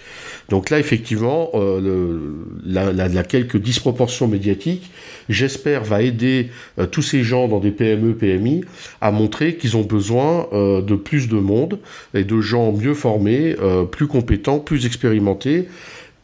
[0.50, 2.20] Donc là, effectivement, euh,
[2.64, 4.92] la, la, quelques disproportions médiatiques,
[5.30, 8.64] j'espère, va aider euh, tous ces gens dans des PME, PMI
[9.02, 11.80] à montrer qu'ils ont besoin de plus de monde
[12.14, 13.56] et de gens mieux formés,
[13.92, 15.68] plus compétents, plus expérimentés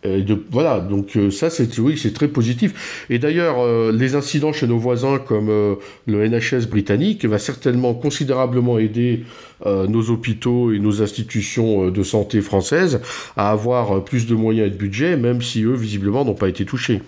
[0.03, 3.05] de, voilà, donc euh, ça c'est oui, c'est très positif.
[3.09, 5.75] Et d'ailleurs, euh, les incidents chez nos voisins comme euh,
[6.07, 9.25] le NHS britannique va certainement considérablement aider
[9.65, 13.01] nos hôpitaux et nos institutions de santé françaises
[13.35, 16.63] à avoir plus de moyens et de budget, même si eux visiblement n'ont pas été
[16.63, 17.01] touchés.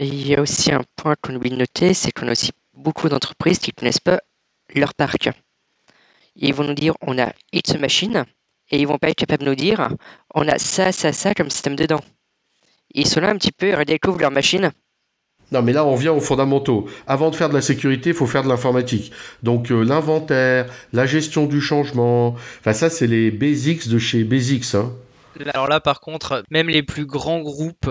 [0.00, 3.08] Il y a aussi un point qu'on oublie de noter, c'est qu'on a aussi beaucoup
[3.08, 4.18] d'entreprises qui ne connaissent pas
[4.74, 5.30] leur parc.
[6.34, 8.24] Ils vont nous dire on a It's machine
[8.72, 9.88] et ils vont pas être capables de nous dire
[10.34, 12.00] on a ça, ça, ça comme système dedans
[12.96, 14.72] ils sont là un petit peu, ils redécouvrent leur machine.
[15.52, 16.88] Non, mais là, on vient aux fondamentaux.
[17.06, 19.12] Avant de faire de la sécurité, il faut faire de l'informatique.
[19.44, 24.74] Donc, euh, l'inventaire, la gestion du changement, enfin, ça, c'est les basics de chez Basics.
[24.74, 24.92] Hein.
[25.54, 27.90] Alors là, par contre, même les plus grands groupes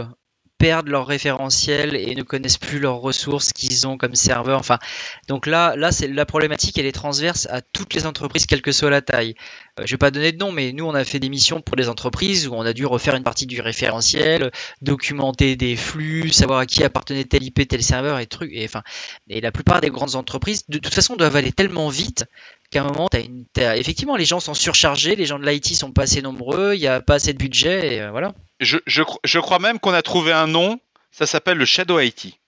[0.57, 4.59] perdent leur référentiel et ne connaissent plus leurs ressources qu'ils ont comme serveur.
[4.59, 4.79] Enfin,
[5.27, 8.71] donc là, là, c'est la problématique, elle est transverse à toutes les entreprises, quelle que
[8.71, 9.35] soit la taille.
[9.79, 11.75] Euh, je vais pas donner de nom, mais nous, on a fait des missions pour
[11.75, 16.59] des entreprises où on a dû refaire une partie du référentiel, documenter des flux, savoir
[16.59, 18.51] à qui appartenait tel IP, tel serveur et trucs.
[18.53, 18.83] Et enfin,
[19.29, 22.25] et la plupart des grandes entreprises, de toute façon, doivent aller tellement vite
[22.71, 23.09] qu'à un moment,
[23.55, 26.87] effectivement, les gens sont surchargés, les gens de l'IT sont pas assez nombreux, il n'y
[26.87, 28.33] a pas assez de budget, et euh, voilà.
[28.59, 30.79] Je, je, crois même qu'on a trouvé un nom,
[31.11, 32.39] ça s'appelle le Shadow IT.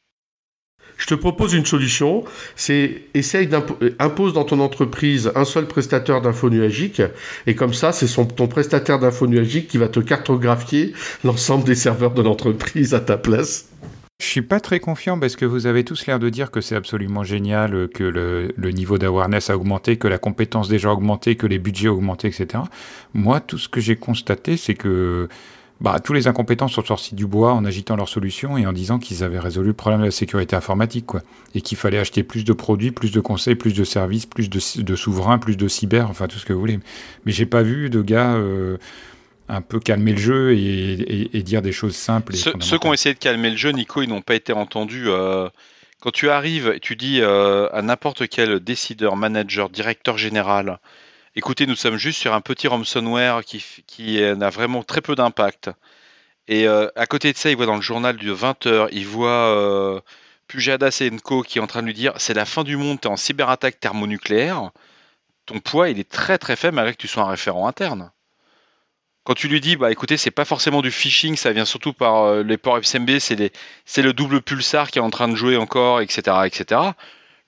[0.98, 2.24] Je te propose une solution,
[2.56, 7.04] c'est essaye d'impose dans ton entreprise un seul prestataire d'info nuagique,
[7.46, 10.94] et comme ça, c'est ton prestataire d'info nuagique qui va te cartographier
[11.24, 13.70] l'ensemble des serveurs de l'entreprise à ta place.
[14.20, 16.76] Je suis pas très confiant parce que vous avez tous l'air de dire que c'est
[16.76, 21.46] absolument génial, que le, niveau d'awareness a augmenté, que la compétence déjà a augmenté, que
[21.46, 22.64] les budgets ont augmenté, etc.
[23.14, 25.30] Moi, tout ce que j'ai constaté, c'est que
[25.80, 28.98] bah, tous les incompétents sont sortis du bois en agitant leurs solutions et en disant
[28.98, 31.22] qu'ils avaient résolu le problème de la sécurité informatique, quoi.
[31.54, 34.96] Et qu'il fallait acheter plus de produits, plus de conseils, plus de services, plus de,
[34.96, 36.80] souverains, plus de cyber, enfin tout ce que vous voulez.
[37.26, 38.78] Mais j'ai pas vu de gars euh,
[39.50, 42.36] un peu calmer le jeu et, dire des choses simples.
[42.36, 45.06] ceux, qui ont essayé de calmer le jeu, Nico, ils n'ont pas été entendus.
[45.08, 45.48] Euh,
[46.00, 50.80] quand tu arrives et tu dis euh, à n'importe quel décideur, manager, directeur général,
[51.38, 55.70] écoutez, nous sommes juste sur un petit ransomware qui, qui n'a vraiment très peu d'impact.
[56.48, 60.02] Et euh, à côté de ça, il voit dans le journal de 20h, il voit
[60.48, 63.08] Pujada Senko qui est en train de lui dire c'est la fin du monde, tu
[63.08, 64.72] es en cyberattaque thermonucléaire.
[65.46, 68.12] Ton poids, il est très très faible malgré que tu sois un référent interne.
[69.24, 72.24] Quand tu lui dis, bah écoutez, c'est pas forcément du phishing, ça vient surtout par
[72.24, 76.02] euh, les ports FSMB, c'est le double pulsar qui est en train de jouer encore,
[76.02, 76.82] etc., etc.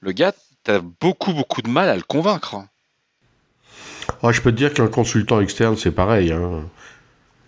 [0.01, 2.57] Le gars, t'as beaucoup beaucoup de mal à le convaincre.
[4.21, 6.31] Ah, je peux te dire qu'un consultant externe, c'est pareil.
[6.31, 6.63] Hein.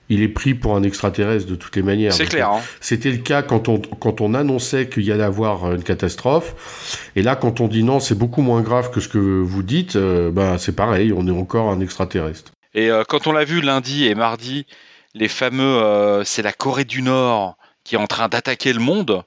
[0.10, 2.14] Il est pris pour un extraterrestre de toutes les manières.
[2.14, 2.50] C'est clair.
[2.50, 2.62] Hein.
[2.82, 7.00] C'était le cas quand on, quand on annonçait qu'il y allait avoir une catastrophe.
[7.16, 9.96] Et là, quand on dit non, c'est beaucoup moins grave que ce que vous dites,
[9.96, 12.52] euh, bah, c'est pareil, on est encore un extraterrestre.
[12.74, 14.66] Et euh, quand on l'a vu lundi et mardi,
[15.14, 19.24] les fameux, euh, c'est la Corée du Nord qui est en train d'attaquer le monde.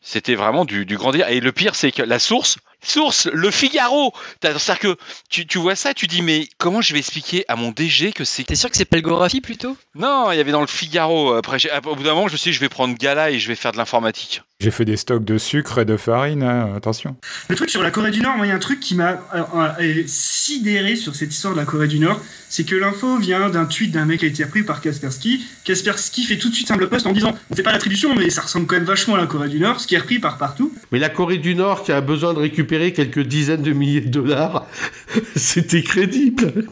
[0.00, 1.28] C'était vraiment du, du grand délire.
[1.28, 4.12] Et le pire, c'est que la source, source, le Figaro.
[4.40, 4.96] C'est-à-dire que
[5.30, 8.24] tu, tu, vois ça, tu dis, mais comment je vais expliquer à mon DG que
[8.24, 8.44] c'est.
[8.44, 9.76] T'es sûr que c'est Pelgographie plutôt?
[9.94, 11.34] Non, il y avait dans le Figaro.
[11.34, 13.48] Après, au bout d'un moment, je me suis dit, je vais prendre Gala et je
[13.48, 14.42] vais faire de l'informatique.
[14.58, 17.14] J'ai fait des stocks de sucre et de farine, hein, attention.
[17.50, 19.42] Le truc sur la Corée du Nord, il y a un truc qui m'a euh,
[19.80, 23.66] euh, sidéré sur cette histoire de la Corée du Nord, c'est que l'info vient d'un
[23.66, 25.44] tweet d'un mec qui a été repris par Kaspersky.
[25.64, 28.30] Kaspersky fait tout de suite un blog post en disant on fait pas l'attribution, mais
[28.30, 30.38] ça ressemble quand même vachement à la Corée du Nord, ce qui est repris par
[30.38, 30.72] partout.
[30.90, 34.08] Mais la Corée du Nord qui a besoin de récupérer quelques dizaines de milliers de
[34.08, 34.66] dollars,
[35.36, 36.66] c'était crédible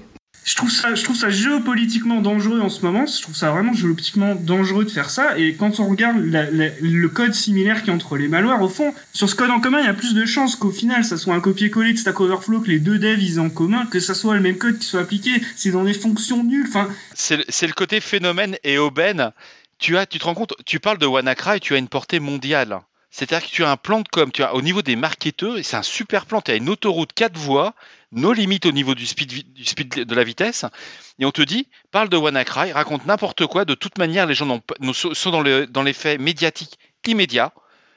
[0.45, 3.07] je trouve ça, je trouve ça géopolitiquement dangereux en ce moment.
[3.07, 5.39] Je trouve ça vraiment géopolitiquement dangereux de faire ça.
[5.39, 9.35] Et quand on regarde le code similaire qui entre les malwares, au fond, sur ce
[9.35, 11.95] code en commun, il y a plus de chances qu'au final, ça soit un copier-coller
[11.95, 14.59] de Stack Overflow que les deux devs ils en commun, que ça soit le même
[14.59, 15.43] code qui soit appliqué.
[15.57, 16.67] C'est dans des fonctions nulles.
[16.69, 19.33] Enfin, c'est le côté phénomène et aubaine.
[19.79, 22.81] Tu as, tu te rends compte, tu parles de WannaCry, tu as une portée mondiale.
[23.11, 25.63] C'est-à-dire que tu as un plan de com, tu as au niveau des marketeurs, et
[25.63, 27.75] c'est un super plan, tu as une autoroute 4 voies,
[28.15, 30.65] nos limites au niveau du speed, du speed de la vitesse,
[31.19, 34.61] et on te dit, parle de WannaCry, raconte n'importe quoi, de toute manière, les gens
[34.93, 37.53] sont dans, le, dans l'effet médiatique immédiat,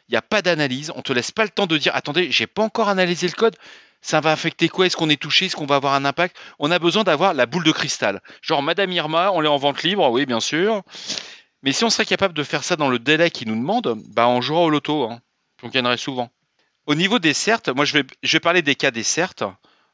[0.10, 2.48] il n'y a pas d'analyse, on te laisse pas le temps de dire, attendez, j'ai
[2.48, 3.56] pas encore analysé le code,
[4.02, 6.38] ça va affecter quoi Est-ce qu'on est touché Est-ce qu'on va avoir un impact?
[6.60, 8.22] On a besoin d'avoir la boule de cristal.
[8.42, 10.84] Genre Madame Irma, on l'est en vente libre, oui bien sûr.
[11.64, 14.28] Mais si on serait capable de faire ça dans le délai qu'ils nous demandent, bah
[14.28, 15.10] on jouera au loto.
[15.10, 15.20] Hein.
[15.64, 16.30] On gagnerait souvent.
[16.86, 19.44] Au niveau des certes, moi je vais, je vais parler des cas des certes.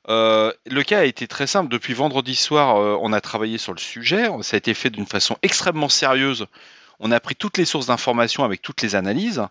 [0.10, 1.70] Euh, le cas a été très simple.
[1.70, 4.28] Depuis vendredi soir, euh, on a travaillé sur le sujet.
[4.42, 6.48] Ça a été fait d'une façon extrêmement sérieuse.
[7.00, 9.44] On a pris toutes les sources d'informations avec toutes les analyses.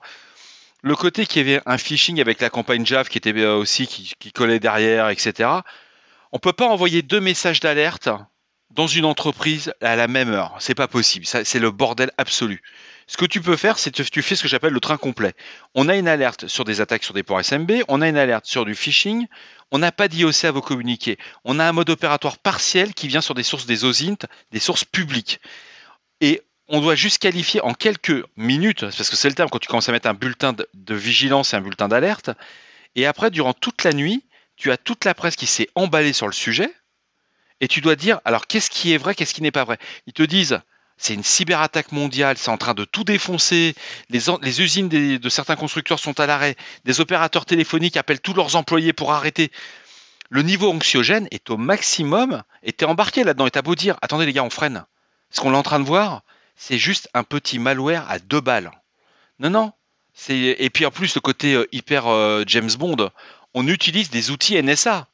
[0.82, 3.86] Le côté qu'il y avait un phishing avec la campagne JAV qui était euh, aussi
[3.86, 5.48] qui, qui collait derrière, etc.
[6.32, 8.08] On peut pas envoyer deux messages d'alerte
[8.72, 10.56] dans une entreprise à la même heure.
[10.58, 11.26] C'est pas possible.
[11.26, 12.62] C'est le bordel absolu.
[13.06, 15.34] Ce que tu peux faire, c'est que tu fais ce que j'appelle le train complet.
[15.74, 18.46] On a une alerte sur des attaques sur des ports SMB, on a une alerte
[18.46, 19.26] sur du phishing,
[19.72, 21.18] on n'a pas d'IOC à vos communiquer.
[21.44, 24.84] On a un mode opératoire partiel qui vient sur des sources des OSINT, des sources
[24.84, 25.40] publiques.
[26.20, 29.68] Et on doit juste qualifier en quelques minutes, parce que c'est le terme quand tu
[29.68, 32.30] commences à mettre un bulletin de vigilance et un bulletin d'alerte.
[32.94, 34.22] Et après, durant toute la nuit,
[34.56, 36.72] tu as toute la presse qui s'est emballée sur le sujet,
[37.60, 39.78] et tu dois dire, alors qu'est-ce qui est vrai, qu'est-ce qui n'est pas vrai?
[40.06, 40.60] Ils te disent,
[41.02, 43.74] c'est une cyberattaque mondiale, c'est en train de tout défoncer,
[44.08, 48.92] les, usines de certains constructeurs sont à l'arrêt, des opérateurs téléphoniques appellent tous leurs employés
[48.92, 49.50] pour arrêter.
[50.30, 53.96] Le niveau anxiogène est au maximum, et tu es embarqué là-dedans, et t'as beau dire,
[54.00, 54.84] attendez les gars, on freine.
[55.30, 56.22] Ce qu'on est en train de voir,
[56.54, 58.70] c'est juste un petit malware à deux balles.
[59.40, 59.72] Non, non.
[60.28, 63.10] Et puis en plus le côté euh, hyper euh, James Bond,
[63.54, 65.08] on utilise des outils NSA.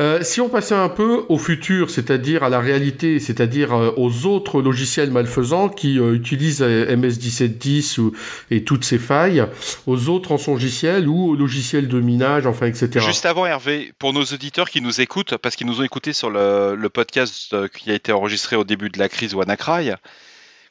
[0.00, 4.26] Euh, si on passait un peu au futur, c'est-à-dire à la réalité, c'est-à-dire euh, aux
[4.26, 8.12] autres logiciels malfaisants qui euh, utilisent euh, MS1710 ou,
[8.50, 9.46] et toutes ces failles,
[9.86, 13.06] aux autres rançongiciels ou aux logiciels de minage, enfin, etc.
[13.06, 16.30] Juste avant Hervé, pour nos auditeurs qui nous écoutent, parce qu'ils nous ont écoutés sur
[16.30, 19.90] le, podcast qui a été enregistré au début de la crise WannaCry,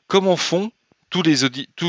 [0.07, 0.71] comment font
[1.09, 1.23] tous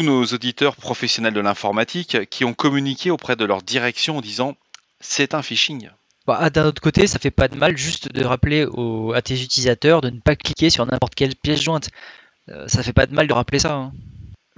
[0.03, 4.57] nos auditeurs professionnels de l'informatique qui ont communiqué auprès de leur direction en disant
[5.01, 5.88] c'est un phishing?
[6.26, 9.20] Bah, ah, D'un autre côté, ça fait pas de mal juste de rappeler au- à
[9.22, 11.90] tes utilisateurs de ne pas cliquer sur n'importe quelle pièce jointe.
[12.50, 13.74] Euh, ça fait pas de mal de rappeler ça.
[13.74, 13.92] hein.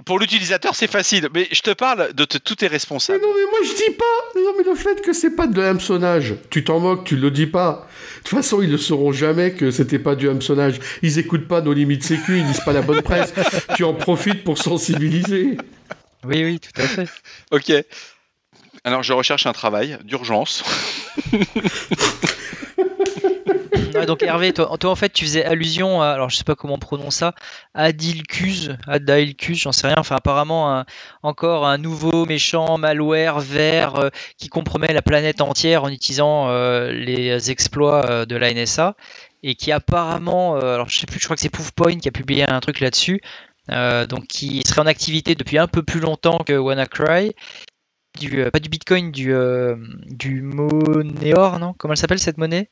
[0.05, 3.21] Pour l'utilisateur, c'est facile, mais je te parle de te- tous tes Mais responsables.
[3.21, 6.35] non, mais moi je dis pas Non, mais le fait que c'est pas de l'hameçonnage,
[6.49, 7.87] tu t'en moques, tu le dis pas.
[8.19, 10.79] De toute façon, ils ne sauront jamais que c'était pas du hameçonnage.
[11.01, 13.33] Ils écoutent pas nos limites sécu, ils lisent pas la bonne presse.
[13.75, 15.57] tu en profites pour sensibiliser.
[16.23, 17.07] Oui, oui, tout à fait.
[17.51, 17.73] Ok.
[18.87, 20.63] Alors je recherche un travail d'urgence.
[23.95, 26.55] Ouais, donc Hervé, toi, toi, en fait tu faisais allusion à, alors je sais pas
[26.55, 27.33] comment on prononce ça,
[27.73, 30.85] Adilcus, Adilcus, j'en sais rien, enfin apparemment
[31.21, 36.91] encore un nouveau méchant malware vert euh, qui compromet la planète entière en utilisant euh,
[36.91, 38.95] les exploits euh, de la NSA
[39.43, 42.49] et qui apparemment, alors je sais plus, je crois que c'est Proofpoint qui a publié
[42.49, 43.21] un truc là-dessus,
[43.69, 47.33] donc qui serait en activité depuis un peu plus longtemps que WannaCry.
[48.19, 49.75] Du, euh, pas du Bitcoin, du, euh,
[50.07, 51.73] du Moneor, non?
[51.77, 52.69] Comment elle s'appelle cette monnaie?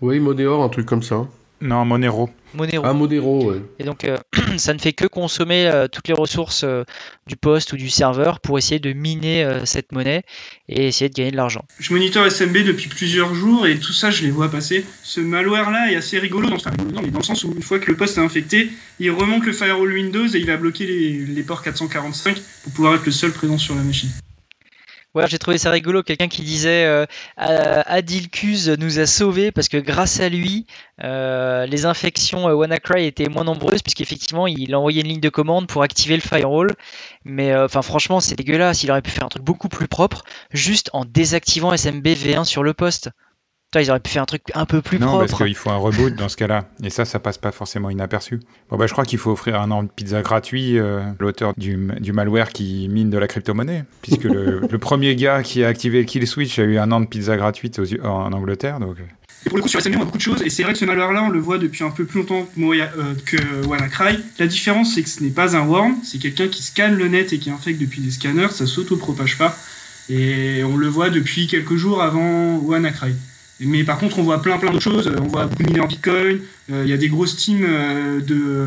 [0.00, 1.26] Oui, Monéor, un truc comme ça.
[1.60, 2.28] Non, Monero.
[2.52, 2.82] Monero.
[2.84, 3.62] Ah, Monero, ouais.
[3.78, 4.18] Et donc, euh,
[4.58, 6.84] ça ne fait que consommer euh, toutes les ressources euh,
[7.26, 10.24] du poste ou du serveur pour essayer de miner euh, cette monnaie
[10.68, 11.64] et essayer de gagner de l'argent.
[11.78, 14.84] Je monitor SMB depuis plusieurs jours et tout ça, je les vois passer.
[15.02, 17.90] Ce malware-là est assez rigolo dans, rigolo, mais dans le sens où une fois que
[17.90, 21.42] le poste est infecté, il remonte le firewall Windows et il va bloquer les, les
[21.44, 24.10] ports 445 pour pouvoir être le seul présent sur la machine.
[25.14, 26.02] Ouais, j'ai trouvé ça rigolo.
[26.02, 30.66] Quelqu'un qui disait euh, A- Adilcus nous a sauvés parce que grâce à lui,
[31.04, 35.28] euh, les infections euh, WannaCry étaient moins nombreuses puisqu'effectivement il a envoyé une ligne de
[35.28, 36.72] commande pour activer le firewall.
[37.24, 38.82] Mais euh, enfin, franchement, c'est dégueulasse.
[38.82, 42.64] Il aurait pu faire un truc beaucoup plus propre juste en désactivant SMB V1 sur
[42.64, 43.10] le poste.
[43.74, 45.26] Toi, ils auraient pu faire un truc un peu plus non, propre.
[45.26, 46.68] parce qu'il faut un reboot dans ce cas-là.
[46.84, 48.38] Et ça, ça passe pas forcément inaperçu.
[48.70, 51.54] Bon, bah, je crois qu'il faut offrir un an de pizza gratuit euh, à l'auteur
[51.56, 53.82] du, du malware qui mine de la crypto-monnaie.
[54.00, 57.00] Puisque le, le premier gars qui a activé le kill switch a eu un an
[57.00, 58.78] de pizza gratuite aux- en Angleterre.
[58.78, 59.02] Donc, euh.
[59.44, 60.78] Et pour le coup, sur SMB, on a beaucoup de choses, et c'est vrai que
[60.78, 62.86] ce malware-là, on le voit depuis un peu plus longtemps que, euh,
[63.26, 64.20] que WannaCry.
[64.38, 67.32] La différence, c'est que ce n'est pas un worm, c'est quelqu'un qui scanne le net
[67.32, 69.58] et qui infecte depuis des scanners, ça s'auto-propage pas.
[70.08, 73.14] Et on le voit depuis quelques jours avant WannaCry.
[73.60, 75.12] Mais par contre, on voit plein plein d'autres choses.
[75.20, 76.40] On voit beaucoup de mineurs Bitcoin.
[76.72, 78.66] Euh, Il y a des grosses teams euh, de,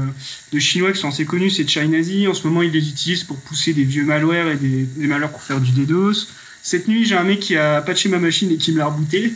[0.53, 2.27] de Chinois qui sont assez connus, c'est Chinazi.
[2.27, 5.31] En ce moment, ils les utilisent pour pousser des vieux malwares et des, des malwares
[5.31, 6.27] pour faire du DDoS.
[6.63, 9.33] Cette nuit, j'ai un mec qui a patché ma machine et qui me l'a rebooté.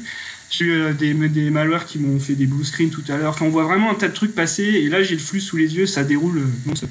[0.49, 3.31] J'ai eu euh, des, des malwares qui m'ont fait des blue screens tout à l'heure.
[3.31, 4.63] Enfin, on voit vraiment un tas de trucs passer.
[4.63, 6.89] Et là, j'ai le flux sous les yeux, ça déroule euh, non-stop.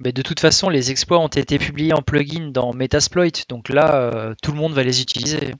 [0.00, 4.34] Mais de toute façon, les exploits ont été publiés en plugin dans Metasploit, donc là,
[4.42, 5.54] tout le monde va les utiliser.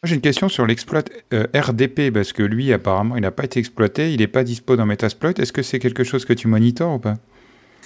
[0.00, 1.02] Moi, j'ai une question sur l'exploit
[1.34, 4.76] euh, RDP, parce que lui, apparemment, il n'a pas été exploité, il n'est pas dispo
[4.76, 5.32] dans Metasploit.
[5.38, 7.16] Est-ce que c'est quelque chose que tu monitores ou pas?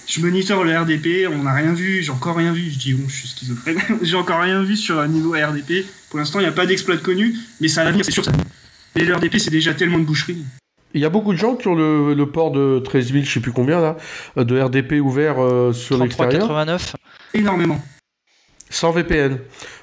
[0.05, 2.69] Je monitor le RDP, on n'a rien vu, j'ai encore rien vu.
[2.69, 3.79] Je dis, bon, je suis schizophrène.
[4.03, 5.87] j'ai encore rien vu sur un niveau RDP.
[6.11, 8.23] Pour l'instant, il n'y a pas d'exploit connu, mais ça va venir, c'est sûr.
[8.23, 8.31] Ça.
[8.95, 10.45] Et le RDP, c'est déjà tellement de boucheries.
[10.93, 13.31] Il y a beaucoup de gens qui ont le, le port de 13 000, je
[13.31, 13.97] sais plus combien là,
[14.35, 16.93] de RDP ouvert euh, sur l'extérieur, 33,89.
[17.33, 17.81] Énormément.
[18.73, 19.37] Sans VPN.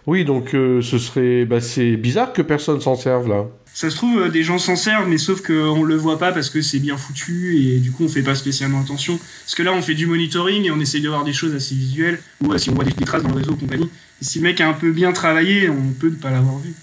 [0.07, 3.47] Oui, donc euh, ce serait, bah, c'est bizarre que personne s'en serve là.
[3.73, 6.51] Ça se trouve, euh, des gens s'en servent, mais sauf qu'on le voit pas parce
[6.51, 9.19] que c'est bien foutu et du coup, on fait pas spécialement attention.
[9.45, 11.75] Parce que là, on fait du monitoring et on essaye de voir des choses assez
[11.75, 13.89] visuelles, ou euh, si on voit des, des traces dans le réseau, compagnie.
[14.21, 16.75] Et si le mec a un peu bien travaillé, on peut ne pas l'avoir vu.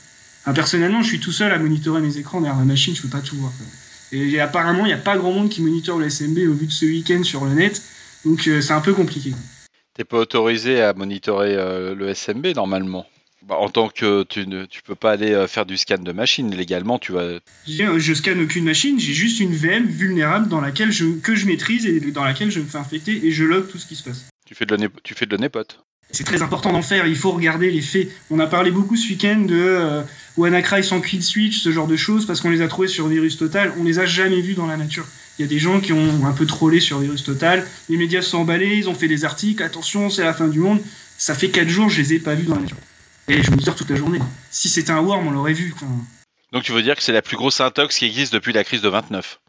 [0.55, 3.19] Personnellement, je suis tout seul à monitorer mes écrans derrière la machine, je peux pas
[3.19, 3.51] tout voir.
[4.13, 6.71] Et apparemment, il n'y a pas grand monde qui monitore le SMB au vu de
[6.71, 7.81] ce week-end sur le net,
[8.23, 9.33] donc c'est un peu compliqué.
[9.97, 13.07] T'es pas autorisé à monitorer euh, le SMB normalement.
[13.47, 16.11] Bah, en tant que tu ne tu peux pas aller euh, faire du scan de
[16.11, 20.49] machine légalement, tu vas Je, euh, je scanne aucune machine, j'ai juste une VM vulnérable
[20.49, 23.43] dans laquelle je, que je maîtrise et dans laquelle je me fais infecter et je
[23.43, 24.25] log tout ce qui se passe.
[24.45, 25.79] tu fais de tu fais de la népote.
[26.11, 28.09] C'est très important d'en faire, il faut regarder les faits.
[28.29, 30.03] On a parlé beaucoup ce week-end de euh,
[30.37, 33.37] WannaCry sans kill switch, ce genre de choses, parce qu'on les a trouvés sur Virus
[33.37, 35.05] Total, on les a jamais vus dans la nature.
[35.37, 38.21] Il y a des gens qui ont un peu trollé sur Virus Total, les médias
[38.21, 40.81] se sont emballés, ils ont fait des articles, attention, c'est la fin du monde.
[41.17, 42.77] Ça fait 4 jours, je les ai pas vus dans la nature.
[43.27, 44.19] Et je me sors toute la journée.
[44.51, 45.73] Si c'était un worm, on l'aurait vu.
[45.77, 45.87] quoi.
[46.53, 48.81] Donc tu veux dire que c'est la plus grosse intox qui existe depuis la crise
[48.81, 49.39] de 29.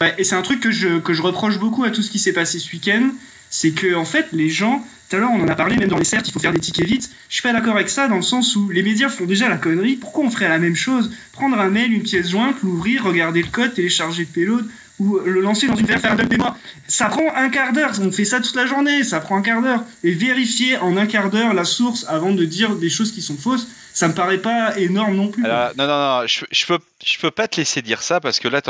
[0.00, 2.18] Ouais, et c'est un truc que je, que je reproche beaucoup à tout ce qui
[2.18, 3.10] s'est passé ce week-end,
[3.48, 5.98] c'est que en fait les gens, tout à l'heure on en a parlé même dans
[5.98, 7.10] les certes, il faut faire des tickets vite.
[7.28, 9.56] Je suis pas d'accord avec ça dans le sens où les médias font déjà la
[9.56, 9.96] connerie.
[9.96, 11.12] Pourquoi on ferait la même chose?
[11.32, 14.66] Prendre un mail, une pièce jointe, l'ouvrir, regarder le code, télécharger le payload
[15.00, 16.56] ou le lancer dans une faire faire mémoire.
[16.86, 17.92] Ça prend un quart d'heure.
[18.00, 19.02] On fait ça toute la journée.
[19.02, 19.82] Ça prend un quart d'heure.
[20.04, 23.36] Et vérifier en un quart d'heure la source avant de dire des choses qui sont
[23.36, 25.42] fausses, ça me paraît pas énorme non plus.
[25.42, 28.48] non, non, non, je, je, peux, je peux pas te laisser dire ça parce que
[28.48, 28.60] là,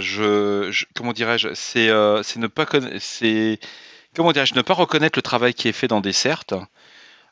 [0.00, 2.66] je, comment dirais-je, c'est, euh, ne pas
[2.98, 3.58] c'est,
[4.14, 6.54] comment dirais-je, ne pas reconnaître le travail qui est fait dans des certes.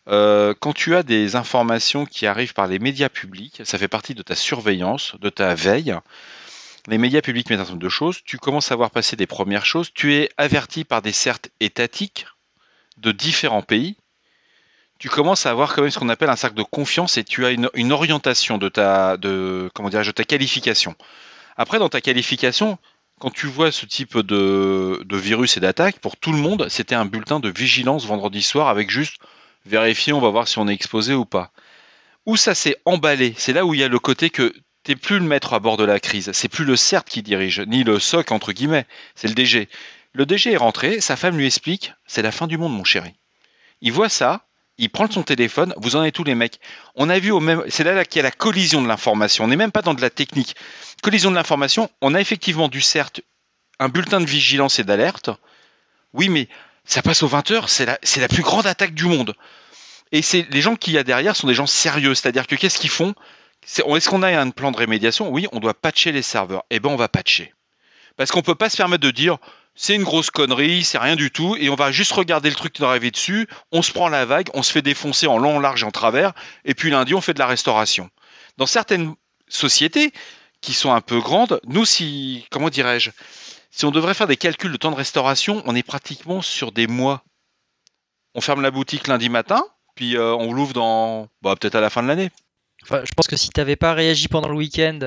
[0.09, 4.15] Euh, quand tu as des informations qui arrivent par les médias publics, ça fait partie
[4.15, 5.95] de ta surveillance, de ta veille
[6.89, 9.27] les médias publics mettent un certain nombre de choses, tu commences à voir passer des
[9.27, 12.27] premières choses, tu es averti par des certes étatiques
[12.99, 13.97] de différents pays,
[14.99, 17.45] tu commences à avoir quand même ce qu'on appelle un cercle de confiance et tu
[17.45, 20.95] as une, orientation de ta, de, comment de ta qualification.
[21.57, 22.79] Après, dans ta qualification,
[23.19, 26.95] quand tu vois ce type de, de virus et d'attaque, pour tout le monde, c'était
[26.95, 29.17] un bulletin de vigilance vendredi soir avec juste
[29.67, 31.53] vérifier, on va voir si on est exposé ou pas.
[32.27, 34.53] Où ça s'est emballé, c'est là où il y a le côté que
[34.85, 36.31] t'es plus le maître à bord de la crise.
[36.33, 38.87] C'est plus le CERT qui dirige, ni le SOC entre guillemets.
[39.15, 39.69] C'est le DG.
[40.13, 43.15] Le DG est rentré, sa femme lui explique c'est la fin du monde, mon chéri.
[43.81, 44.45] Il voit ça,
[44.79, 46.59] il prend son téléphone, vous en avez tous les mecs.
[46.95, 47.65] On a vu au même.
[47.69, 49.45] C'est là, qu'il y a la collision de l'information.
[49.45, 50.57] On n'est même pas dans de la technique.
[51.03, 53.21] Collision de l'information, on a effectivement du CERT,
[53.79, 55.31] un bulletin de vigilance et d'alerte.
[56.13, 56.49] Oui, mais
[56.85, 59.35] ça passe aux 20h, c'est la, plus grande attaque du monde.
[60.11, 62.91] Et les gens qu'il y a derrière sont des gens sérieux, c'est-à-dire que qu'est-ce qu'ils
[62.91, 63.15] font?
[63.65, 66.65] Est-ce qu'on a un plan de rémédiation Oui, on doit patcher les serveurs.
[66.71, 67.55] Eh bien, on va patcher.
[68.17, 69.39] Parce qu'on ne peut pas se permettre de dire
[69.75, 72.75] c'est une grosse connerie, c'est rien du tout, et on va juste regarder le truc
[72.75, 75.57] qui est arrivé dessus, on se prend la vague, on se fait défoncer en long,
[75.57, 76.33] en large et en travers,
[76.67, 78.11] et puis lundi, on fait de la restauration.
[78.59, 79.15] Dans certaines
[79.49, 80.13] sociétés
[80.61, 83.11] qui sont un peu grandes, nous, si, comment dirais-je,
[83.71, 86.87] si on devrait faire des calculs de temps de restauration, on est pratiquement sur des
[86.87, 87.25] mois.
[88.35, 91.89] On ferme la boutique lundi matin, puis euh, on l'ouvre dans, bah, peut-être à la
[91.89, 92.31] fin de l'année
[92.91, 94.99] je pense que si tu n'avais pas réagi pendant le week-end,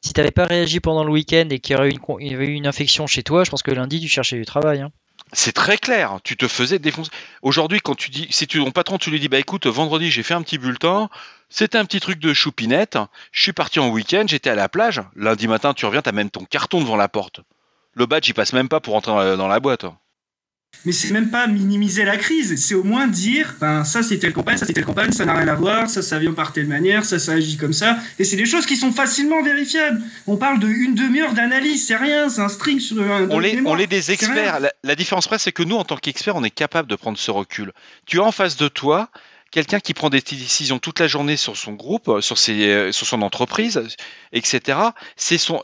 [0.00, 3.22] si t'avais pas réagi pendant le week-end et qu'il y avait eu une infection chez
[3.22, 4.80] toi, je pense que lundi tu cherchais du travail.
[4.80, 4.90] Hein.
[5.32, 6.18] C'est très clair.
[6.24, 7.10] Tu te faisais défoncer.
[7.42, 10.34] Aujourd'hui, quand tu dis, si ton patron, tu lui dis, bah écoute, vendredi, j'ai fait
[10.34, 11.10] un petit bulletin.
[11.50, 12.98] C'était un petit truc de choupinette.
[13.32, 15.02] Je suis parti en week-end, j'étais à la plage.
[15.16, 17.40] Lundi matin, tu reviens, tu as même ton carton devant la porte.
[17.94, 19.84] Le badge, il passe même pas pour rentrer dans la boîte.
[20.84, 24.32] Mais c'est même pas minimiser la crise, c'est au moins dire, ben ça c'est telle
[24.32, 26.68] campagne, ça c'est telle campagne, ça n'a rien à voir, ça ça vient par telle
[26.68, 30.00] manière, ça ça agit comme ça, et c'est des choses qui sont facilement vérifiables.
[30.28, 33.28] On parle de une demi-heure d'analyse, c'est rien, c'est un string sur un.
[33.30, 34.60] On est, on est des experts.
[34.60, 37.18] La, la, différence près, c'est que nous, en tant qu'experts, on est capable de prendre
[37.18, 37.72] ce recul.
[38.06, 39.10] Tu as en face de toi
[39.50, 43.06] quelqu'un qui prend des décisions toute la journée sur son groupe, sur, ses, euh, sur
[43.06, 43.82] son entreprise,
[44.32, 44.78] etc.,
[45.16, 45.62] c'est son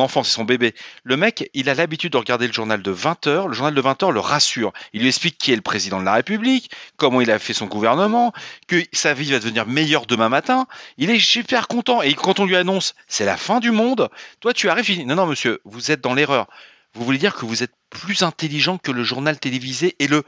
[0.00, 0.74] enfant, c'est son bébé.
[1.02, 3.48] Le mec, il a l'habitude de regarder le journal de 20 heures.
[3.48, 4.72] Le journal de 20 heures le rassure.
[4.92, 7.66] Il lui explique qui est le président de la République, comment il a fait son
[7.66, 8.32] gouvernement,
[8.66, 10.66] que sa vie va devenir meilleure demain matin.
[10.98, 12.02] Il est super content.
[12.02, 14.08] Et quand on lui annonce c'est la fin du monde,
[14.40, 16.46] toi tu arrives, il dit non, non, monsieur, vous êtes dans l'erreur.
[16.94, 20.24] Vous voulez dire que vous êtes plus intelligent que le journal télévisé et le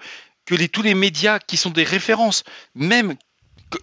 [0.49, 2.43] que les, tous les médias qui sont des références,
[2.75, 3.17] même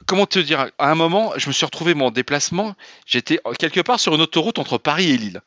[0.08, 2.74] comment te dire À un moment, je me suis retrouvé mon déplacement.
[3.06, 5.42] J'étais quelque part sur une autoroute entre Paris et Lille.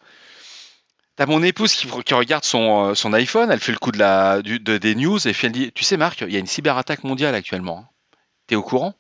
[1.17, 4.41] T'as mon épouse qui, regarde son, euh, son, iPhone, elle fait le coup de la,
[4.43, 7.79] des news et elle dit Tu sais, Marc, il y a une cyberattaque mondiale actuellement.
[7.79, 8.19] Hein.
[8.47, 8.95] T'es au courant?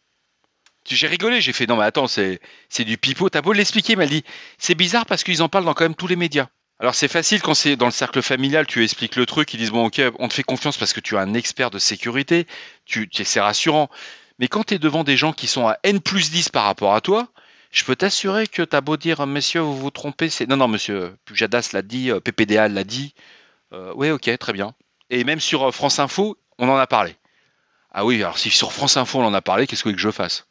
[0.90, 2.40] J'ai rigolé, j'ai fait Non, mais attends, c'est
[2.80, 3.28] du pipeau.
[3.28, 4.24] T'as beau l'expliquer, mais elle dit
[4.58, 6.48] C'est bizarre parce qu'ils en parlent dans quand même tous les médias.
[6.80, 9.72] Alors c'est facile quand c'est dans le cercle familial, tu expliques le truc, ils disent
[9.72, 12.46] bon ok, on te fait confiance parce que tu es un expert de sécurité,
[12.84, 13.90] tu, c'est rassurant.
[14.38, 16.94] Mais quand tu es devant des gens qui sont à N plus 10 par rapport
[16.94, 17.28] à toi,
[17.72, 20.48] je peux t'assurer que tu as beau dire messieurs, vous vous trompez, c'est.
[20.48, 23.14] Non, non, monsieur, Pujadas l'a dit, euh, PPDA l'a dit.
[23.72, 24.74] Euh, oui, ok, très bien.
[25.10, 27.16] Et même sur euh, France Info, on en a parlé.
[27.92, 30.10] Ah oui, alors si sur France Info on en a parlé, qu'est-ce que, que je
[30.10, 30.47] fasse?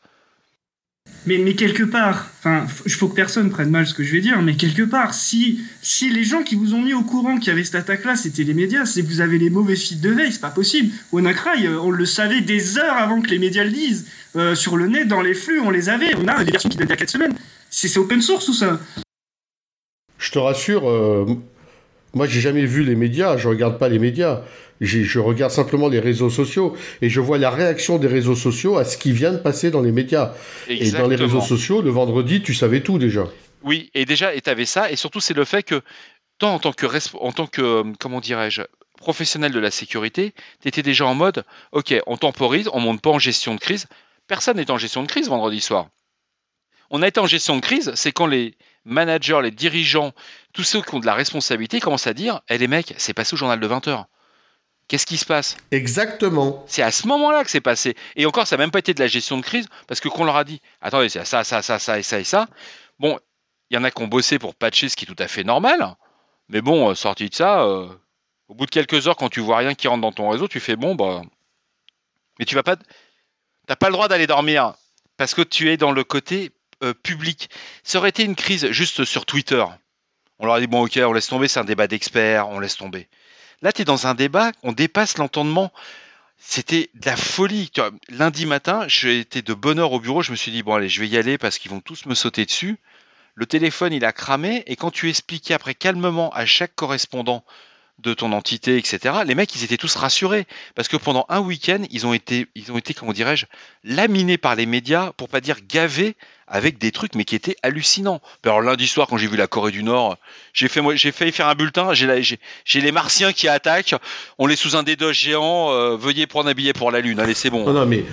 [1.28, 4.22] Mais, mais quelque part, enfin, il faut que personne prenne mal ce que je vais
[4.22, 7.50] dire, mais quelque part, si, si les gens qui vous ont mis au courant qu'il
[7.50, 10.10] y avait cette attaque-là, c'était les médias, c'est que vous avez les mauvais fils de
[10.10, 10.93] veille, c'est pas possible.
[11.12, 14.08] WannaCry, euh, on le savait des heures avant que les médias le disent.
[14.38, 16.15] Euh, sur le net, dans les flux, on les avait.
[16.15, 17.34] On a des versions qui datent d'il y a 4 semaines.
[17.70, 18.80] C'est open source tout ça.
[20.17, 21.26] Je te rassure, euh,
[22.13, 24.41] moi j'ai jamais vu les médias, je regarde pas les médias
[24.81, 28.86] je regarde simplement les réseaux sociaux et je vois la réaction des réseaux sociaux à
[28.86, 30.34] ce qui vient de passer dans les médias.
[30.67, 33.28] Et dans les réseaux sociaux, le vendredi, tu savais tout déjà.
[33.63, 35.82] Oui, et déjà, et tu avais ça, et surtout c'est le fait que,
[36.38, 36.86] tant en tant que,
[37.17, 38.61] en tant que euh, comment dirais-je,
[38.97, 43.09] professionnel de la sécurité, tu étais déjà en mode, ok, on temporise, on monte pas
[43.09, 43.88] en gestion de crise.
[44.28, 45.88] Personne n'est en gestion de crise vendredi soir.
[46.89, 48.55] On a été en gestion de crise, c'est quand les
[48.86, 50.13] managers, les dirigeants,
[50.53, 53.34] tous ceux qui ont de la responsabilité commencent à dire, eh les mecs, c'est passé
[53.34, 54.07] au journal de 20 heures
[54.88, 55.57] Qu'est-ce qui se passe?
[55.71, 56.63] Exactement.
[56.67, 57.95] C'est à ce moment-là que c'est passé.
[58.15, 60.23] Et encore, ça n'a même pas été de la gestion de crise, parce que qu'on
[60.23, 62.47] leur a dit, attendez, c'est ça, ça, ça, ça et ça et ça.
[62.99, 63.19] Bon,
[63.69, 65.43] il y en a qui ont bossé pour patcher, ce qui est tout à fait
[65.43, 65.95] normal.
[66.47, 67.89] Mais bon, euh, sorti de ça, euh,
[68.47, 70.61] au bout de quelques heures, quand tu vois rien qui rentre dans ton réseau, tu
[70.61, 71.21] fais bon, bah.
[72.39, 72.77] Mais tu vas pas.
[73.67, 74.73] T'as pas le droit d'aller dormir
[75.17, 76.51] parce que tu es dans le côté
[76.83, 77.49] euh, public.
[77.83, 79.65] Ça aurait été une crise juste sur Twitter.
[80.39, 82.77] On leur a dit bon, ok, on laisse tomber, c'est un débat d'experts, on laisse
[82.77, 83.09] tomber.
[83.62, 85.72] Là, tu es dans un débat, on dépasse l'entendement.
[86.38, 87.72] C'était de la folie.
[88.10, 91.01] Lundi matin, été de bonne heure au bureau, je me suis dit bon, allez, je
[91.01, 92.78] vais y aller parce qu'ils vont tous me sauter dessus.
[93.34, 97.43] Le téléphone, il a cramé, et quand tu expliquais après calmement à chaque correspondant
[98.00, 100.45] de ton entité, etc., les mecs, ils étaient tous rassurés.
[100.76, 103.45] Parce que pendant un week-end, ils ont été, ils ont été comment dirais-je,
[103.84, 106.16] laminés par les médias, pour pas dire gavés,
[106.48, 108.22] avec des trucs, mais qui étaient hallucinants.
[108.41, 110.18] Puis Alors lundi soir, quand j'ai vu la Corée du Nord,
[110.54, 111.93] j'ai fait, j'ai failli faire un bulletin.
[111.93, 112.28] J'ai,
[112.76, 113.95] les Martiens qui attaquent.
[114.38, 115.72] On les sous un DDoS géant.
[115.72, 117.20] euh, veuillez prendre un billet pour la Lune.
[117.20, 117.66] Allez, c'est bon.
[117.66, 118.06] Non, non, mais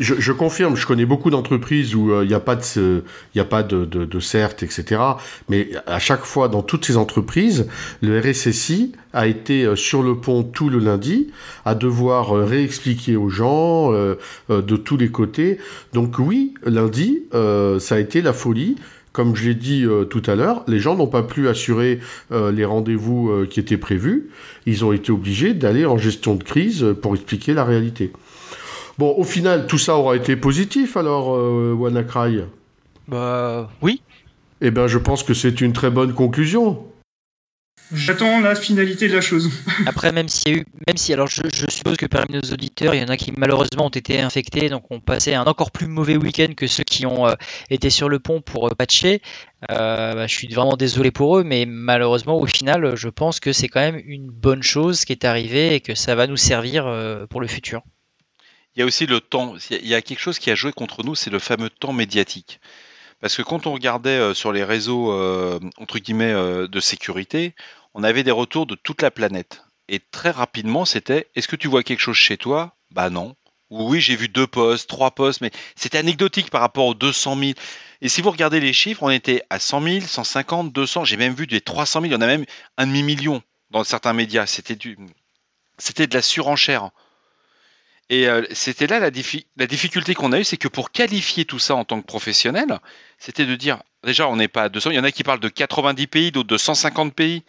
[0.00, 3.40] je, je confirme, je connais beaucoup d'entreprises où euh, il n'y a pas de, il
[3.40, 5.00] a pas de, de, de CERT, etc.
[5.48, 7.68] Mais à chaque fois, dans toutes ces entreprises,
[8.00, 11.28] le RSSI a été euh, sur le pont tout le lundi,
[11.64, 14.16] à devoir euh, réexpliquer aux gens euh,
[14.48, 15.58] euh, de tous les côtés.
[15.92, 18.76] Donc oui, lundi, euh, ça a été la folie.
[19.12, 21.98] Comme je l'ai dit euh, tout à l'heure, les gens n'ont pas pu assurer
[22.30, 24.30] euh, les rendez-vous euh, qui étaient prévus.
[24.66, 28.12] Ils ont été obligés d'aller en gestion de crise euh, pour expliquer la réalité.
[29.00, 32.40] Bon, au final, tout ça aura été positif alors, euh, WannaCry?
[33.08, 34.02] Bah oui.
[34.60, 36.84] Eh bien, je pense que c'est une très bonne conclusion.
[37.94, 39.50] J'attends la finalité de la chose.
[39.86, 42.52] Après, même s'il y a eu, même si, alors je, je suppose que parmi nos
[42.52, 45.70] auditeurs, il y en a qui malheureusement ont été infectés, donc ont passé un encore
[45.70, 47.32] plus mauvais week-end que ceux qui ont euh,
[47.70, 49.22] été sur le pont pour euh, patcher.
[49.70, 53.54] Euh, bah, je suis vraiment désolé pour eux, mais malheureusement, au final, je pense que
[53.54, 56.86] c'est quand même une bonne chose qui est arrivée et que ça va nous servir
[56.86, 57.80] euh, pour le futur.
[58.74, 59.54] Il y a aussi le temps.
[59.70, 62.60] Il y a quelque chose qui a joué contre nous, c'est le fameux temps médiatique.
[63.20, 67.54] Parce que quand on regardait euh, sur les réseaux euh, entre guillemets euh, de sécurité,
[67.94, 69.64] on avait des retours de toute la planète.
[69.88, 72.76] Et très rapidement, c'était est-ce que tu vois quelque chose chez toi?
[72.92, 73.34] Bah non.
[73.70, 77.36] Ou oui, j'ai vu deux postes, trois postes, mais c'était anecdotique par rapport aux 200
[77.38, 77.52] 000.
[78.00, 81.04] Et si vous regardez les chiffres, on était à 100 000, 150, 200.
[81.04, 82.10] J'ai même vu des 300 000.
[82.10, 82.46] Il y en a même
[82.78, 84.46] un demi-million dans certains médias.
[84.46, 84.76] C'était
[85.78, 86.90] c'était de la surenchère.
[88.12, 91.44] Et euh, c'était là la, diffi- la difficulté qu'on a eue, c'est que pour qualifier
[91.44, 92.78] tout ça en tant que professionnel,
[93.18, 95.38] c'était de dire, déjà, on n'est pas à 200, il y en a qui parlent
[95.40, 97.44] de 90 pays, d'autres de 150 pays.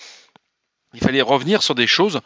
[0.93, 2.22] Il fallait revenir sur des choses.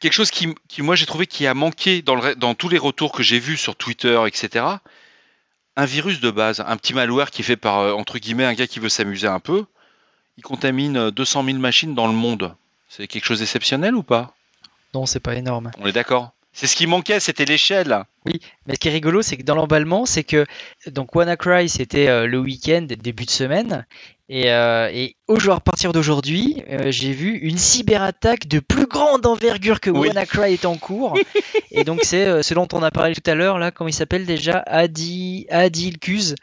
[0.00, 2.68] Quelque chose qui, qui, moi, j'ai trouvé qui a manqué dans, le, re- dans tous
[2.68, 4.66] les retours que j'ai vus sur Twitter, etc.
[5.76, 8.52] Un virus de base, un petit malware qui est fait par, euh, entre guillemets, un
[8.54, 9.64] gars qui veut s'amuser un peu.
[10.36, 12.54] Il contamine euh, 200 000 machines dans le monde.
[12.90, 14.34] C'est quelque chose d'exceptionnel ou pas?
[14.92, 15.70] Non, c'est pas énorme.
[15.78, 16.32] On est d'accord?
[16.56, 18.04] C'est ce qui manquait, c'était l'échelle.
[18.24, 20.46] Mais ce qui est rigolo, c'est que dans l'emballement, c'est que
[20.86, 23.84] donc WannaCry, c'était euh, le week-end, début de semaine,
[24.30, 29.80] et, euh, et à partir d'aujourd'hui, euh, j'ai vu une cyberattaque de plus grande envergure
[29.80, 30.08] que Oui.
[30.08, 31.18] WannaCry est en cours.
[31.70, 33.92] et donc c'est euh, ce dont on a parlé tout à l'heure là, comment il
[33.92, 36.36] s'appelle déjà, Adi Adilcuse.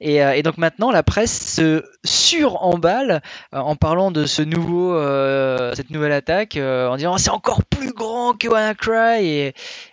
[0.00, 3.22] Et, euh, et donc maintenant, la presse se suremballe
[3.54, 7.64] euh, en parlant de ce nouveau, euh, cette nouvelle attaque, euh, en disant c'est encore
[7.64, 9.46] plus grand que WannaCry, et,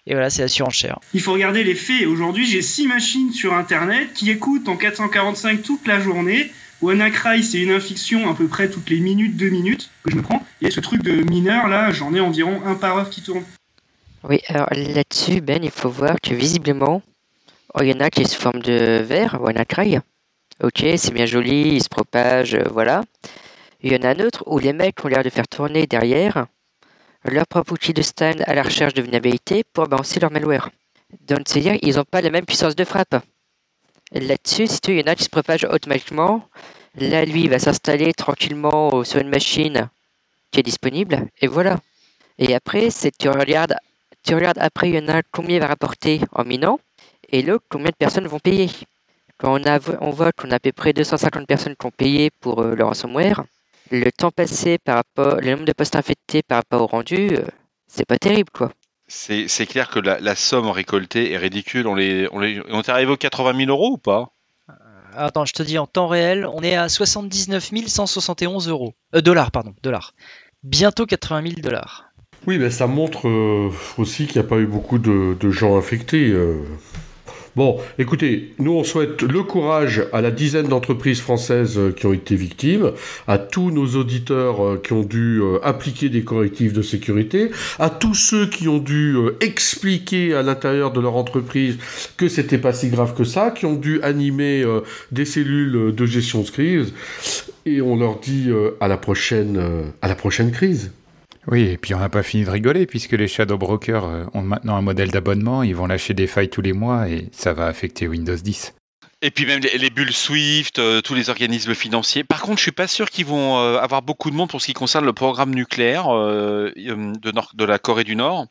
[0.07, 0.99] et voilà, c'est la surenchère.
[1.13, 2.07] Il faut regarder les faits.
[2.07, 6.51] Aujourd'hui, j'ai six machines sur Internet qui écoutent en 445 toute la journée.
[6.81, 10.23] WannaCry, c'est une infection à peu près toutes les minutes, deux minutes que je me
[10.23, 10.43] prends.
[10.61, 13.43] Et ce truc de mineur, là, j'en ai environ un par heure qui tourne.
[14.27, 17.01] Oui, alors là-dessus, Ben, il faut voir que visiblement,
[17.73, 19.99] oh, il y en a qui se forment de verre, WannaCry.
[20.63, 23.03] Ok, c'est bien joli, il se propage, euh, voilà.
[23.81, 26.45] Il y en a un autre où les mecs ont l'air de faire tourner derrière
[27.25, 30.69] leur propre outil de scan à la recherche de vulnérabilité pour balancer leur malware.
[31.27, 33.15] Donc, c'est-à-dire ils n'ont pas la même puissance de frappe.
[34.11, 36.47] Là-dessus, si tu il y en a qui se propagent automatiquement.
[36.95, 39.89] Là, lui, il va s'installer tranquillement sur une machine
[40.51, 41.79] qui est disponible, et voilà.
[42.37, 43.75] Et après, c'est tu regardes
[44.23, 46.79] tu regardes après, il y en a combien va rapporter en minant,
[47.31, 48.69] et l'autre, combien de personnes vont payer.
[49.37, 52.29] Quand on, a, on voit qu'on a à peu près 250 personnes qui ont payé
[52.41, 53.43] pour euh, le ransomware,
[53.89, 57.43] le temps passé par rapport, le nombre de postes infectés par rapport au rendu, euh,
[57.87, 58.71] c'est pas terrible, quoi.
[59.07, 61.85] C'est clair que la, la somme récoltée est ridicule.
[61.87, 64.29] On, les, on, les, on est arrivé aux 80 000 euros ou pas?
[65.13, 68.93] Attends, je te dis en temps réel, on est à 79 171 euros.
[69.13, 70.13] Euh, dollars, pardon, dollars.
[70.63, 72.05] Bientôt 80 000 dollars.
[72.47, 75.77] Oui, ben ça montre euh, aussi qu'il n'y a pas eu beaucoup de, de gens
[75.77, 76.29] infectés.
[76.29, 76.63] euh.
[77.57, 82.13] Bon, écoutez, nous on souhaite le courage à la dizaine d'entreprises françaises euh, qui ont
[82.13, 82.91] été victimes,
[83.27, 87.89] à tous nos auditeurs euh, qui ont dû euh, appliquer des correctifs de sécurité, à
[87.89, 91.77] tous ceux qui ont dû expliquer à l'intérieur de leur entreprise
[92.15, 94.65] que c'était pas si grave que ça, qui ont dû animer
[95.11, 96.93] des cellules de gestion de crise,
[97.65, 98.49] et on leur dit
[98.79, 99.61] à la prochaine,
[100.01, 100.91] à la prochaine crise.
[101.47, 104.43] Oui, et puis on n'a pas fini de rigoler puisque les shadow brokers euh, ont
[104.43, 107.65] maintenant un modèle d'abonnement, ils vont lâcher des failles tous les mois et ça va
[107.67, 108.75] affecter Windows 10.
[109.23, 112.23] Et puis même les, bulles Swift, euh, tous les organismes financiers.
[112.23, 114.67] Par contre, je suis pas sûr qu'ils vont euh, avoir beaucoup de monde pour ce
[114.67, 118.47] qui concerne le programme nucléaire de, nord, de la Corée du Nord.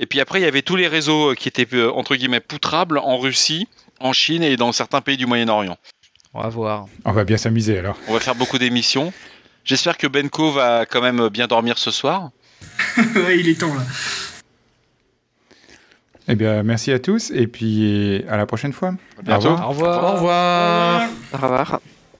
[0.00, 3.18] Et puis après, il y avait tous les réseaux qui étaient entre guillemets poutrables en
[3.18, 3.68] Russie,
[4.00, 5.76] en Chine et dans certains pays du Moyen-Orient.
[6.34, 6.86] On va voir.
[7.04, 7.96] On va bien s'amuser alors.
[8.06, 9.12] On va faire beaucoup d'émissions.
[9.68, 12.30] J'espère que Benko va quand même bien dormir ce soir.
[12.96, 13.82] il est temps là.
[16.26, 18.94] Eh bien, merci à tous et puis à la prochaine fois.
[19.18, 19.50] À bientôt.
[19.50, 20.04] Au revoir.
[20.04, 21.08] Au revoir.
[21.34, 21.80] Au revoir.